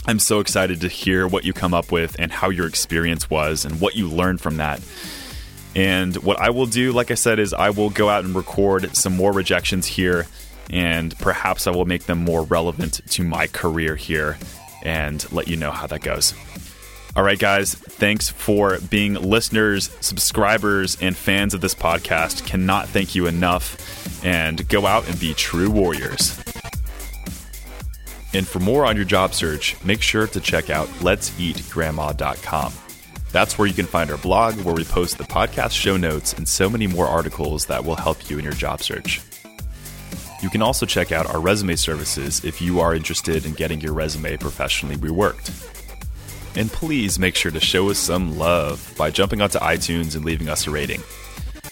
I'm 0.06 0.18
so 0.18 0.40
excited 0.40 0.82
to 0.82 0.88
hear 0.88 1.26
what 1.26 1.44
you 1.44 1.52
come 1.52 1.72
up 1.72 1.90
with 1.90 2.16
and 2.18 2.30
how 2.30 2.50
your 2.50 2.66
experience 2.66 3.30
was 3.30 3.64
and 3.64 3.80
what 3.80 3.96
you 3.96 4.08
learned 4.08 4.40
from 4.40 4.58
that. 4.58 4.80
And 5.74 6.14
what 6.16 6.38
I 6.38 6.50
will 6.50 6.66
do, 6.66 6.92
like 6.92 7.10
I 7.10 7.14
said, 7.14 7.38
is 7.38 7.54
I 7.54 7.70
will 7.70 7.90
go 7.90 8.08
out 8.08 8.24
and 8.24 8.34
record 8.34 8.94
some 8.94 9.16
more 9.16 9.32
rejections 9.32 9.86
here 9.86 10.26
and 10.70 11.16
perhaps 11.18 11.66
I 11.66 11.70
will 11.70 11.86
make 11.86 12.04
them 12.04 12.18
more 12.18 12.42
relevant 12.42 13.00
to 13.10 13.24
my 13.24 13.46
career 13.46 13.96
here 13.96 14.38
and 14.82 15.30
let 15.32 15.48
you 15.48 15.56
know 15.56 15.70
how 15.70 15.86
that 15.86 16.02
goes. 16.02 16.34
All 17.16 17.22
right, 17.22 17.38
guys, 17.38 17.74
thanks 17.74 18.28
for 18.28 18.78
being 18.90 19.14
listeners, 19.14 19.88
subscribers, 20.00 21.00
and 21.00 21.16
fans 21.16 21.54
of 21.54 21.60
this 21.60 21.74
podcast. 21.74 22.44
Cannot 22.44 22.88
thank 22.88 23.14
you 23.14 23.26
enough. 23.26 24.24
And 24.24 24.66
go 24.68 24.86
out 24.86 25.08
and 25.08 25.18
be 25.20 25.32
true 25.34 25.70
warriors. 25.70 26.43
And 28.34 28.46
for 28.46 28.58
more 28.58 28.84
on 28.84 28.96
your 28.96 29.04
job 29.04 29.32
search, 29.32 29.82
make 29.84 30.02
sure 30.02 30.26
to 30.26 30.40
check 30.40 30.68
out 30.68 30.88
let'seatgrandma.com. 31.00 32.72
That's 33.30 33.58
where 33.58 33.66
you 33.66 33.74
can 33.74 33.86
find 33.86 34.10
our 34.10 34.18
blog, 34.18 34.54
where 34.60 34.74
we 34.74 34.84
post 34.84 35.18
the 35.18 35.24
podcast 35.24 35.72
show 35.72 35.96
notes 35.96 36.32
and 36.32 36.48
so 36.48 36.68
many 36.68 36.86
more 36.88 37.06
articles 37.06 37.66
that 37.66 37.84
will 37.84 37.96
help 37.96 38.28
you 38.28 38.38
in 38.38 38.44
your 38.44 38.52
job 38.52 38.82
search. 38.82 39.20
You 40.42 40.50
can 40.50 40.62
also 40.62 40.84
check 40.84 41.12
out 41.12 41.26
our 41.26 41.40
resume 41.40 41.76
services 41.76 42.44
if 42.44 42.60
you 42.60 42.80
are 42.80 42.94
interested 42.94 43.46
in 43.46 43.52
getting 43.54 43.80
your 43.80 43.92
resume 43.92 44.36
professionally 44.36 44.96
reworked. 44.96 45.50
And 46.56 46.70
please 46.70 47.18
make 47.18 47.34
sure 47.36 47.50
to 47.50 47.60
show 47.60 47.88
us 47.90 47.98
some 47.98 48.36
love 48.36 48.94
by 48.98 49.10
jumping 49.10 49.42
onto 49.42 49.58
iTunes 49.58 50.16
and 50.16 50.24
leaving 50.24 50.48
us 50.48 50.66
a 50.66 50.70
rating. 50.70 51.02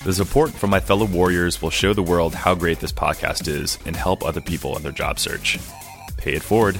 The 0.04 0.12
support 0.12 0.50
from 0.50 0.70
my 0.70 0.80
fellow 0.80 1.06
warriors 1.06 1.60
will 1.60 1.70
show 1.70 1.92
the 1.92 2.02
world 2.02 2.34
how 2.34 2.54
great 2.54 2.80
this 2.80 2.92
podcast 2.92 3.46
is 3.46 3.78
and 3.84 3.94
help 3.94 4.24
other 4.24 4.40
people 4.40 4.76
in 4.76 4.82
their 4.82 4.90
job 4.90 5.20
search. 5.20 5.58
Pay 6.22 6.34
it 6.34 6.42
forward. 6.42 6.76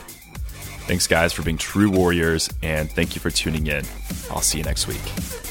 Thanks, 0.87 1.07
guys, 1.07 1.33
for 1.33 1.43
being 1.43 1.59
true 1.59 1.91
warriors, 1.91 2.49
and 2.63 2.91
thank 2.91 3.15
you 3.17 3.21
for 3.21 3.31
tuning 3.31 3.67
in. 3.67 3.85
I'll 4.31 4.41
see 4.41 4.59
you 4.59 4.65
next 4.65 4.87
week. 4.87 5.42